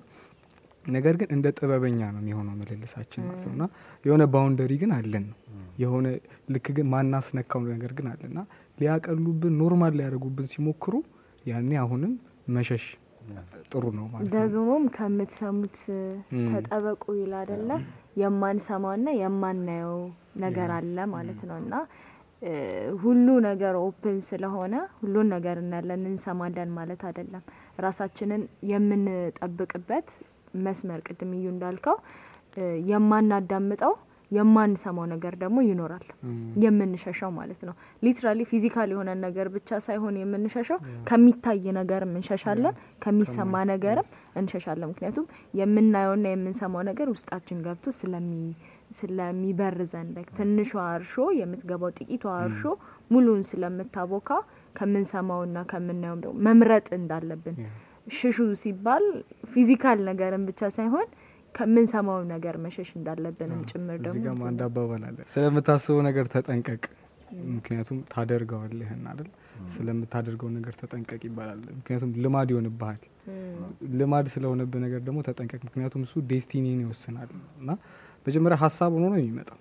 [0.87, 3.64] ነገር ግን እንደ ጥበበኛ ነው የሚሆነው ምልልሳችን ማለት ነው። እና
[4.05, 5.37] የሆነ boundary ግን አለን። ነው
[5.78, 6.07] የሆነ
[6.53, 8.39] ልክ ግን ማናስነካው ነገር ግን አለና
[8.78, 10.95] ሊያቀሉብን normal ሊያደርጉብን ሲሞክሩ
[11.45, 12.12] ያኔ አሁንም
[12.57, 12.84] መሸሽ
[13.70, 15.78] ጥሩ ነው ማለት ነው። ደግሞም ከምትሰሙት
[16.51, 17.70] ተጠበቁ ይል አደለ
[18.22, 19.97] የማንሰማውና የማናየው
[20.45, 21.74] ነገር አለ ማለት ነው። እና
[23.03, 27.45] ሁሉ ነገር open ስለሆነ ሁሉን ነገር እናያለን እንሰማለን ማለት አይደለም።
[27.80, 30.09] ራሳችንን የምንጠብቅበት
[30.64, 31.96] መስመር ቅድም እዩ እንዳልከው
[32.90, 33.94] የማናዳምጠው
[34.30, 36.07] የማንሰማው ነገር ደግሞ ይኖራል።
[36.62, 40.78] የምንሸሸው ማለት ነው። literally physical የሆነ ነገር ብቻ ሳይሆን የምንሸሸው
[41.09, 44.09] ከሚታይ ነገርም እንሸሻለን፣ ከሚሰማ ነገርም
[44.40, 45.26] እንሸሻለን። ምክንያቱም
[45.61, 48.32] የምናየውና የምንሰማው ነገር ውስጣችን ገብቶ ስለሚ
[49.00, 52.62] ስለሚበርዘን ትንሿ እርሾ የምትገባው ጥቂቷ እርሾ
[53.11, 54.28] ሙሉን ስለምታቦካ
[54.76, 57.57] ከምንሰማውና ከምናየውም ደግሞ መምረጥ እንዳለብን
[58.07, 59.04] ሽሹ ሲባል
[59.52, 61.09] physical ነገርን ብቻ ሳይሆን
[61.54, 66.82] ከምንሰማው ነገር መሸሽ እንዳለብንም ጭምር እዚህ ደግሞ ጋር አንድ አባባል አለ። ስለምታስበው ነገር ተጠንቀቅ።
[67.54, 69.28] ምክንያቱም ታደርገዋለህን አይደል?
[69.74, 73.00] ስለምታደርገው ነገር ተጠንቀቅ ይባላል። ምክንያቱም ልማድ ይሆንብሃል።
[73.96, 77.30] ልማድ ስለሆነብህ ነገር ደግሞ ተጠንቀቅ። ምክንያቱም እሱ destiny ን ይወስናል።
[77.61, 77.70] እና
[78.26, 79.59] መጀመሪያ ሀሳብ ሆኖ ነው የሚመጣው።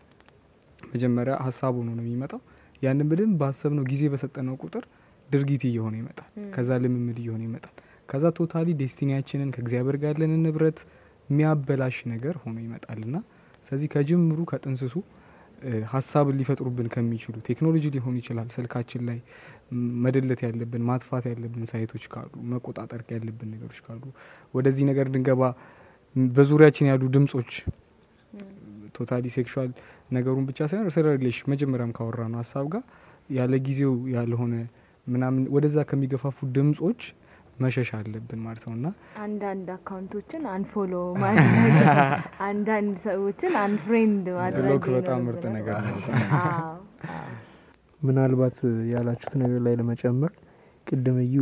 [0.90, 2.42] መጀመሪያ ሀሳብ ሆኖ ነው የሚመጣው።
[2.82, 4.84] ያንን በደንብ ባሰብነው ጊዜ በሰጠነው ቁጥር
[5.30, 7.74] ድርጊት እየሆነ ይመጣል። ከዛ ልምምድ እየሆነ ይመጣል
[8.10, 10.80] ከዛ totally destiny ያችንን ከእግዚአብሔር ጋር ያለንን ህብረት
[11.30, 13.16] የሚያበላሽ ነገር ሆኖ ይመጣል እና
[13.68, 14.96] ስለዚህ ከጅምሩ ከጥንስሱ
[15.62, 19.20] እ፣ ሀሳብን ሊፈጥሩብን ከሚችሉ ቴክኖሎጂ ሊሆን ይችላል ስልካችን ላይ
[20.04, 24.02] መደለት ያለብን ማጥፋት ያለብን site ኦች ካሉ መቆጣጠር ያለብን ነገሮች ካሉ
[24.54, 25.42] ወደዚህ ነገር ድንገባ
[26.36, 27.52] በዙሪያችን ያሉ ድምጾች
[28.96, 29.72] totally sexual
[30.12, 32.84] ነገሩን ብቻ ሳይሆን ስለ relation መጀመሪያም ካወራ ነው ሀሳብ ጋር
[33.30, 34.54] ያለ ጊዜው ያልሆነ
[35.08, 37.02] ምናምን ወደዛ ከሚገፋፉ ድምጾች
[37.56, 38.88] መሸሽ አለብን ማለት ነው እና
[39.24, 41.76] አንዳንድ account ኦችን unfollow ማድረግ
[42.48, 45.96] አንዳንድ ሰዎችን unfriend ማድረግ በጣም ምርጥ ነገር ነው።
[46.40, 46.74] አዎ፣
[47.12, 47.30] አዎ።
[48.02, 48.58] ምናልባት
[48.92, 50.32] ያላችሁት ነገር ላይ ለመጨመር
[50.88, 51.38] ቅድም እዩ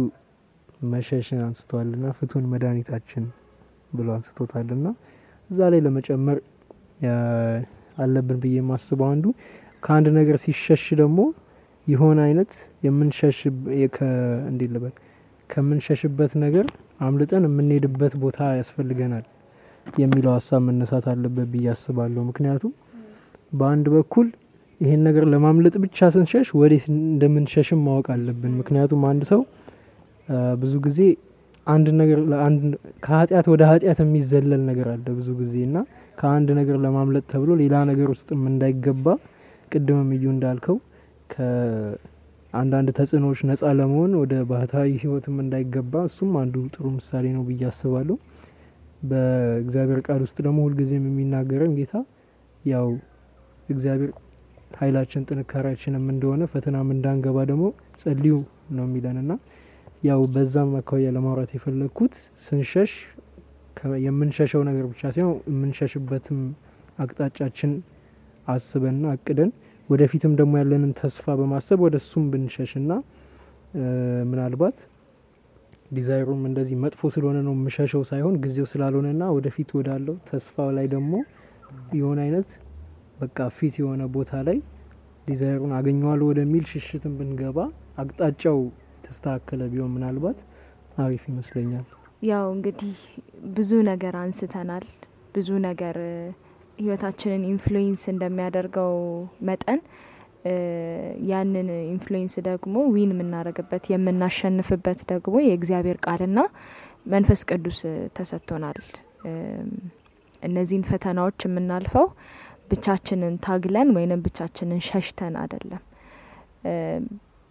[0.88, 3.26] መሸሽን አንስተዋልና ፍቱን መድኃኒታችን
[3.92, 4.88] ብሎ አንስቶታልና
[5.50, 6.38] እዛ ላይ ለመጨመር
[7.06, 7.62] ያ-
[7.98, 9.26] አለብን ብዬ የማስበው አንዱ
[9.84, 11.20] ከአንድ ነገር ሲሸሽ ደግሞ
[11.88, 12.52] የሆነ አይነት
[12.86, 13.40] የምንሸሽ
[14.48, 14.94] እንዴት ልበል
[15.54, 16.66] ከምንሸሽበት ነገር
[17.02, 19.26] አምልጠን የምንሄድበት ቦታ ያስፈልገናል
[19.86, 22.74] የሚለው ሀሳብ መነሳት አለበት ብዬ አስባለሁ። ምክንያቱም
[23.54, 24.28] በአንድ በኩል
[24.82, 29.42] ይሄን ነገር ለማምለጥ ብቻ ስንሸሽ ወዴት እንደምንሸሽም ማወቅ አለብን። ምክንያቱም አንድ ሰው
[30.62, 31.00] ብዙ ጊዜ
[31.68, 32.20] አንድ ነገር
[33.06, 35.78] ከኃጢአት ወደ ኃጢአት የሚዘለል ነገር አለ ብዙ ጊዜ እና
[36.20, 39.06] ከአንድ ነገር ለማምለጥ ተብሎ ሌላ ነገር ውስጥም እንዳይገባ
[39.72, 40.78] ቅድምም እዩ እንዳልከው
[42.54, 48.16] ከአንዳንድ ተጽዕኖዎች ነጻ ለመሆን ወደ ባህታዊ ሕይወትም እንዳይገባ እሱም አንዱ ጥሩ ምሳሌ ነው ብዬ አስባለሁ።
[49.10, 51.94] በእግዚአብሔር ቃል ውስጥ ደግሞ ሁልጊዜም የሚናገረን ጌታ
[52.64, 52.88] ያው
[53.70, 54.12] እግዚአብሔር
[54.78, 57.66] ኃይላችን ጥንካሬያችንም እንደሆነ ፈተናም እንዳንገባ ደግሞ
[58.02, 58.36] ጸልዩ
[58.78, 59.34] ነው የሚለን እና
[60.04, 62.94] ያው በዛም አካባቢ ለማውራት የፈለግኩት ስንሸሽ
[64.06, 66.40] የምንሸሸው ነገር ብቻ ሳይሆን የምንሸሽበትም
[67.04, 67.72] አቅጣጫችን
[68.48, 69.52] አስበንና አቅደን
[69.90, 72.92] ወደፊትም ደግሞ ያለንን ተስፋ በማሰብ ወደ እሱም ብንሸሽና
[74.30, 74.78] ምናልባት
[75.94, 81.14] ዲዛይሩም እንደዚህ መጥፎ ስለሆነ ነው የምሸሸው ሳይሆን ጊዜው ስላልሆነና ወደፊት ወዳለው ተስፋ ላይ ደግሞ
[81.98, 82.50] የሆነ አይነት
[83.20, 84.58] በቃ ፊት የሆነ ቦታ ላይ
[85.28, 87.58] desire ኡን አገኘዋለሁ ወደሚል ሽሽትን ብንገባ
[88.02, 88.58] አቅጣጫው
[88.96, 90.40] የተስተካከለ ቢሆን ምናልባት
[91.04, 91.86] አሪፍ ይመስለኛል።
[92.24, 92.96] ያው እንግዲህ
[93.56, 94.86] ብዙ ነገር አንስተናል።
[95.36, 95.98] ብዙ ነገር
[96.78, 98.94] ህይወታችንን influence እንደሚያደርገው
[99.50, 99.80] መጠን
[101.30, 106.40] ያንን influence ደግሞ win የምናደርግበት የምናሸንፍበት ደግሞ የእግዚአብሔር ቃልና
[107.14, 107.80] መንፈስ ቅዱስ
[108.18, 108.80] ተሰጥቶናል።
[110.42, 112.06] እነዚህን ፈተናዎች የምናልፈው
[112.72, 115.82] ብቻችንን ታግለን ወይንም ብቻችንን ሸሽተን አይደለም።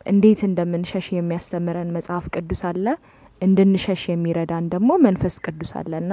[0.07, 2.87] እንዴት እንደምንሸሽ የሚያስተምረን መጽሐፍ ቅዱስ አለ።
[3.43, 6.13] እንድንሸሽ የሚረዳን ደግሞ መንፈስ ቅዱስ አለና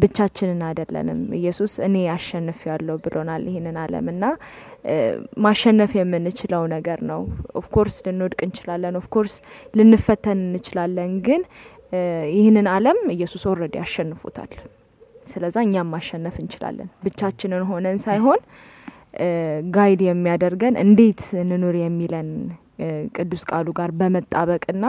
[0.00, 4.24] ብቻችንን አይደለንም። ኢየሱስ እኔ አሸንፌያለው ብሎናል ይህንን ዓለም እና
[4.86, 4.94] እ፣
[5.44, 7.20] ማሸነፍ የምንችለው ነገር ነው።
[7.60, 9.34] of course ልንወድቅ እንችላለን። of course
[9.74, 11.42] ልንፈተን እንችላለን። ግን
[12.34, 14.52] ይህንን ዓለም ኢየሱስ already አሸንፎታል።
[15.26, 18.40] ስለዛ እኛም ማሸነፍ እንችላለን። ብቻችንን ሆነን ሳይሆን
[19.74, 22.28] guide የሚያደርገን እንዴት እንኑር የሚለን
[23.16, 24.84] ቅዱስ ቃሉ ጋር በመጣበቅና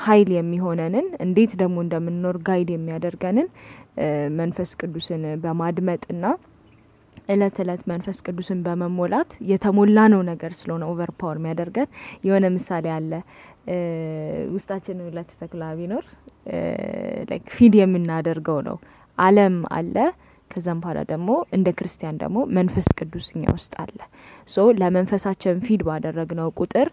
[0.00, 3.48] ኃይል የሚሆነንን እንዴት ደግሞ እንደምንኖር guide የሚያደርገንን
[4.38, 6.24] መንፈስ ቅዱስን በማድመጥና
[7.28, 11.88] እለት እለት መንፈስ ቅዱስን በመሞላት የተሞላ ነው ነገር ስለሆነ overpower የሚያደርገን
[12.26, 13.12] የሆነ ምሳሌ አለ።
[14.54, 16.04] ውስጣችን ሁለት ተኩላ ቢኖር
[17.30, 18.76] like feed የምናደርገው ነው።
[19.18, 19.96] ዓለም አለ።
[20.50, 23.98] ከዛም በኋላ ደግሞ እንደ ክርስቲያን ደግሞ መንፈስ ቅዱስ እኛ ውስጥ አለ።
[24.48, 26.88] so ለመንፈሳችን feed ባደረግነው ቁጥር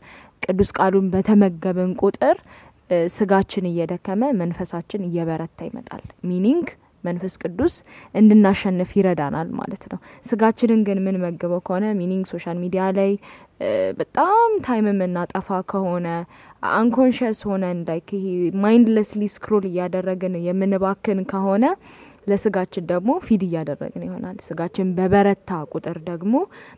[0.45, 2.37] ቅዱስ ቃሉን በተመገብን ቁጥር
[3.15, 6.67] ስጋችን እየደከመ መንፈሳችን እየበረታ ይመጣል። meaning
[7.03, 7.75] መንፈስ ቅዱስ
[8.15, 13.11] እንድናሸንፍ ይረዳናል ማለት ነው። ስጋችንን ግን የምንመግበው ከሆነ meaning social media ላይ
[13.99, 16.07] በጣም time የምናጠፋ ከሆነ
[16.73, 18.09] unconscious ሆነን like
[18.63, 21.65] mindlessly scroll እያደረግን የምንባክን ከሆነ
[22.27, 26.33] ለስጋችን ደግሞ feed እያደረግን ይሆናል። ስጋችን በበረታ ቁጥር ደግሞ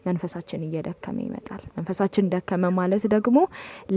[0.06, 3.38] መንፈሳችን እየደከመ ይመጣል። መንፈሳችን ደከመ ማለት ደግሞ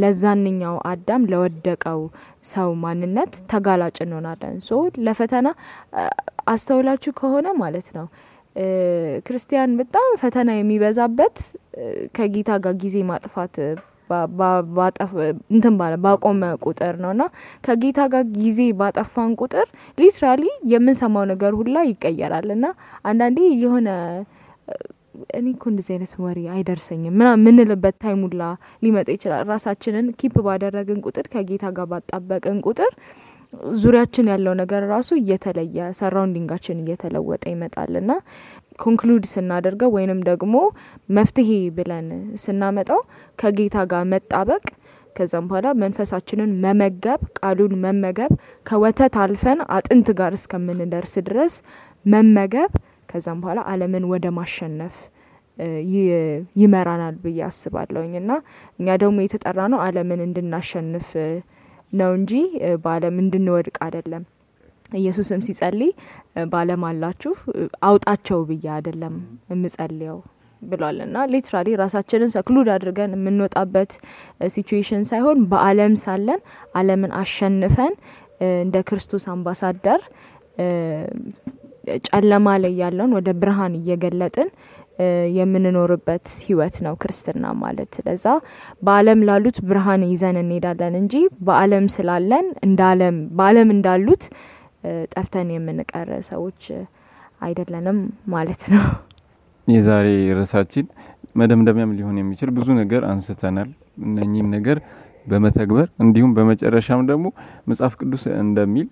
[0.01, 2.01] ለዛኛው አዳም ለወደቀው
[2.47, 4.73] ሰው ማንነት ተጋላጭ እንሆናለን። so
[5.07, 5.49] ለፈተና
[6.49, 8.09] አስተውላችሁ ከሆነ ማለት ነው
[9.27, 11.37] ክርስቲያን በጣም ፈተና የሚበዛበት
[12.17, 13.57] ከጌታ ጋር ጊዜ ማጥፋት
[15.51, 17.25] እንትን ባለ ባቆመ ቁጥር ነው። እና
[17.65, 19.67] ከጌታ ጋር ጊዜ ባጠፋን ቁጥር
[19.99, 22.67] literally የምንሰማው ነገር ሁላ ይቀየራል። እና
[23.05, 23.89] አንዳንዴ የሆነ
[25.37, 28.43] እኔ እኮ እንደዚህ አይነት ወሬ አይደርሰኝም ምና የምንልበት time ሁላ
[28.83, 32.93] ሊመጣ ይችላል። ራሳችንን keep ባደረግን ቁጥር ከጌታ ጋር በተጣበቅን ቁጥር
[33.81, 38.11] ዙሪያችን ያለው ነገር ራሱ እየተለየ surrounding ኣችን እየተለወጠ ይመጣል። እና
[38.81, 40.55] ኮንክሉድ ስናደርገው ወይንም ደግሞ
[41.17, 42.09] መፍትሄ ብለን
[42.45, 43.01] ስናመጣው
[43.39, 44.65] ከጌታ ጋር መጣበቅ
[45.17, 48.33] ከዛም በኋላ መንፈሳችንን መመገብ ቃሉን መመገብ
[48.67, 51.55] ከወተት አልፈን አጥንት ጋር እስከምንደርስ ድረስ
[52.05, 52.73] መመገብ
[53.11, 54.97] ከዛም በኋላ ዓለምን ወደ ማሸነፍ
[56.61, 58.31] ይመራናል ብዬ አስባለሁኝ እና
[58.79, 61.09] እኛ ደግሞ የተጠራ ነው ዓለምን እንድናሸንፍ
[61.93, 62.33] ነው እንጂ
[62.83, 64.25] በዓለም እንድንወድቅ አይደለም።
[64.99, 65.91] ኢየሱስም ሲጸልይ
[66.47, 67.33] በዓለም ካሉ
[67.89, 69.15] አውጣቸው ብዬ አይደለም
[69.53, 70.19] የምጸልየው
[70.63, 73.91] ብሏል እና literally ራሳችንን seclude አድርገን የምንወጣበት
[74.55, 76.41] situation ሳይሆን በዓለም ሳለን
[76.79, 77.93] ዓለምን አሸንፈን
[78.61, 80.01] እንደ ክርስቶስ አምባሳደር
[82.09, 84.49] ጨለማ ላይ ያለውን ወደ ብርሃን እየገለጥን
[85.37, 88.25] የምንኖርበት ህይወት ነው ክርስትና ማለት። ለዛ
[88.83, 91.15] በዓለም ላሉት ብርሃን ይዘን እንሄዳለን እንጂ
[91.49, 94.25] በዓለም ስላለን እንደ ዓለም በዓለም እንዳሉት
[95.15, 96.61] ጠፍተን የምንቀር ሰዎች
[97.41, 98.85] አይደለንም ማለት ነው።
[99.69, 100.07] የዛሬ
[100.39, 100.87] ርዕሳችን
[101.37, 103.71] መደምደሚያም ሊሆን የሚችል ብዙ ነገር አንስተናል።
[104.03, 104.79] እነኚህን ነገር
[105.27, 107.27] በመተግበር እንዲሁም በመጨረሻም ደግሞ
[107.71, 108.89] መጽሐፍ ቅዱስ እንደሚል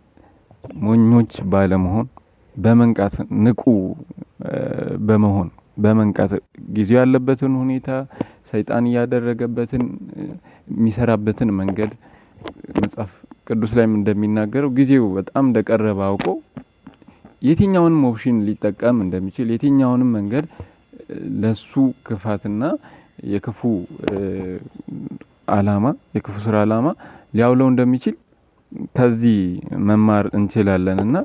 [0.84, 2.06] ሞኞች ባለመሆን
[2.54, 3.14] በመንቃት
[3.44, 3.62] ንቁ
[5.08, 6.32] በመሆን በመንቃት
[6.70, 7.88] ጊዜው ያለበትን ሁኔታ
[8.50, 9.82] ሰይጣን እያደረገበትን
[10.70, 11.92] የሚሰራበትን መንገድ
[12.82, 13.12] መጽሐፍ
[13.46, 16.26] ቅዱስ ላይም እንደሚናገረው ጊዜው በጣም እንደቀረበ አውቆ
[17.42, 20.44] የትኛውንም option ሊጠቀም እንደሚችል የትኛውንም መንገድ
[21.42, 21.72] ለሱ
[22.06, 22.62] ክፋትና
[23.32, 23.60] የክፉ
[25.54, 25.86] አላማ
[26.16, 26.86] የክፉ ስራ አላማ
[27.34, 28.14] ሊያውለው እንደሚችል
[28.96, 29.36] ከዚህ
[29.88, 31.16] መማር እንችላለን እና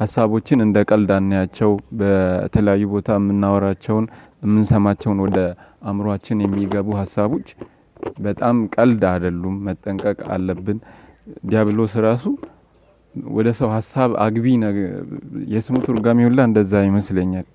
[0.00, 1.70] ሀሳቦችን እንደ ቀልድ አናያቸው።
[2.00, 4.06] በተለያዩ ቦታ የምናወራቸውን
[4.42, 5.38] የምንሰማቸውን ወደ
[5.88, 7.48] አእምሯችን የሚገቡ ሀሳቦች
[8.26, 10.78] በጣም ቀልድ አይደሉም። መጠንቀቅ አለብን።
[11.50, 12.24] ዲያብሎስ ራሱ
[13.32, 14.46] ወደ ሰው ሀሳብ አግቢ
[15.52, 17.46] የስሙ ትርጓሜ ሁላ እንደዛ ይመስለኛል።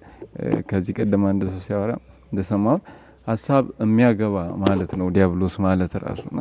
[0.69, 1.91] ከዚህ ቀደም አንድ ሰው ሲያወራ
[2.32, 2.84] እንደሰማሁት
[3.28, 6.39] ሀሳብ የሚያገባ ማለት ነው ዲያብሎስ ማለት ራሱና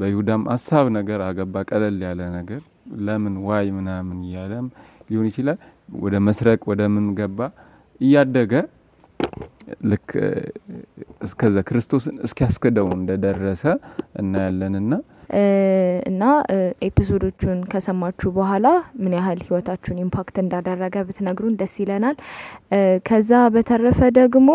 [0.00, 2.60] በይሁዳም ሀሳብ ነገር አገባ፣ ቀለል ያለ ነገር
[3.06, 4.66] ለምን why ምናምን እያለም
[5.08, 5.58] ሊሆን ይችላል።
[6.04, 7.38] ወደ መስረቅ ወደ ምን ገባ
[8.00, 8.52] እያደገ
[9.90, 10.08] ልክ
[11.26, 13.62] እስከዛ ክርስቶስን እስኪያስክደው እንደደረሰ
[14.20, 14.92] እናያለንና
[16.06, 16.22] እና
[16.86, 18.66] episode ኦቹን ከሰማችሁ በኋላ
[19.02, 22.16] ምን ያህል ህይወታችሁን impact እንዳደረገ ብትነግሩን ደስ ይለናል።
[23.06, 24.50] ከዛ በተረፈ ደግሞ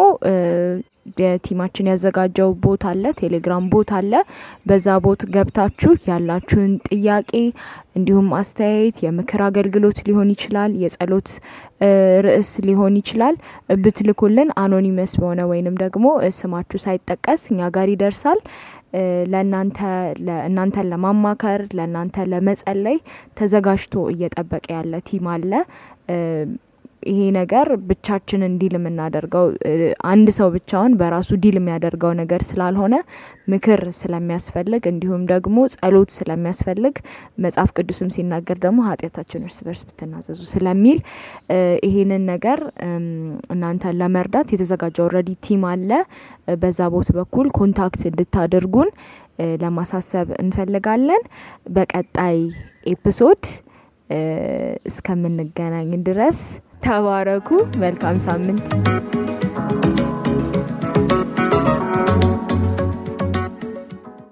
[1.20, 4.12] የ team አችን ያዘጋጀው bot አለ፣ ቴሌግራም bot አለ።
[4.66, 7.32] በዛ bot ገብታችሁ ያላችሁን ጥያቄ
[7.96, 11.30] እንዲሁም አስተያየት፣ የምክር አገልግሎት ሊሆን ይችላል፣ የጸሎት
[12.26, 13.36] ርዕስ ሊሆን ይችላል
[13.80, 16.06] ብትልኩልን anonymous በሆነ ወይንም ደግሞ
[16.38, 18.40] ስማችሁ ሳይጠቀስ እኛ ጋር ይደርሳል።
[19.32, 19.80] ለእናንተ
[20.48, 22.98] እናንተን ለማማከር ለእናንተ ለመጸለይ
[23.40, 25.52] ተዘጋጅቶ እየጠበቀ ያለ team አለ።
[27.04, 29.46] ይሄ ነገር ብቻችንን deal የምናደርገው
[30.10, 32.96] አንድ ሰው ብቻውን በራሱ deal የሚያደርገው ነገር ስላልሆነ
[33.54, 36.96] ምክር ስለሚያስፈልግ እንዲሁም ደግሞ ጸሎት ስለሚያስፈልግ
[37.46, 41.00] መጽሐፍ ቅዱስም ሲናገር ደግሞ ኃጢአታችሁን እርስ በርስ ብትናዘዙ ስለሚል
[41.88, 42.62] ይሄንን ነገር
[43.54, 45.90] እናንተን ለመርዳት የተዘጋጀ already team አለ።
[46.62, 48.92] በዛ bot በኩል contact እንድታደርጉን
[49.62, 51.22] ለማሳሰብ እንፈልጋለን።
[51.76, 52.40] በቀጣይ
[52.94, 53.44] episode
[54.90, 56.40] እስከምንገናኝ ድረስ
[56.84, 58.66] ተባረኩ። መልካም ሳምንት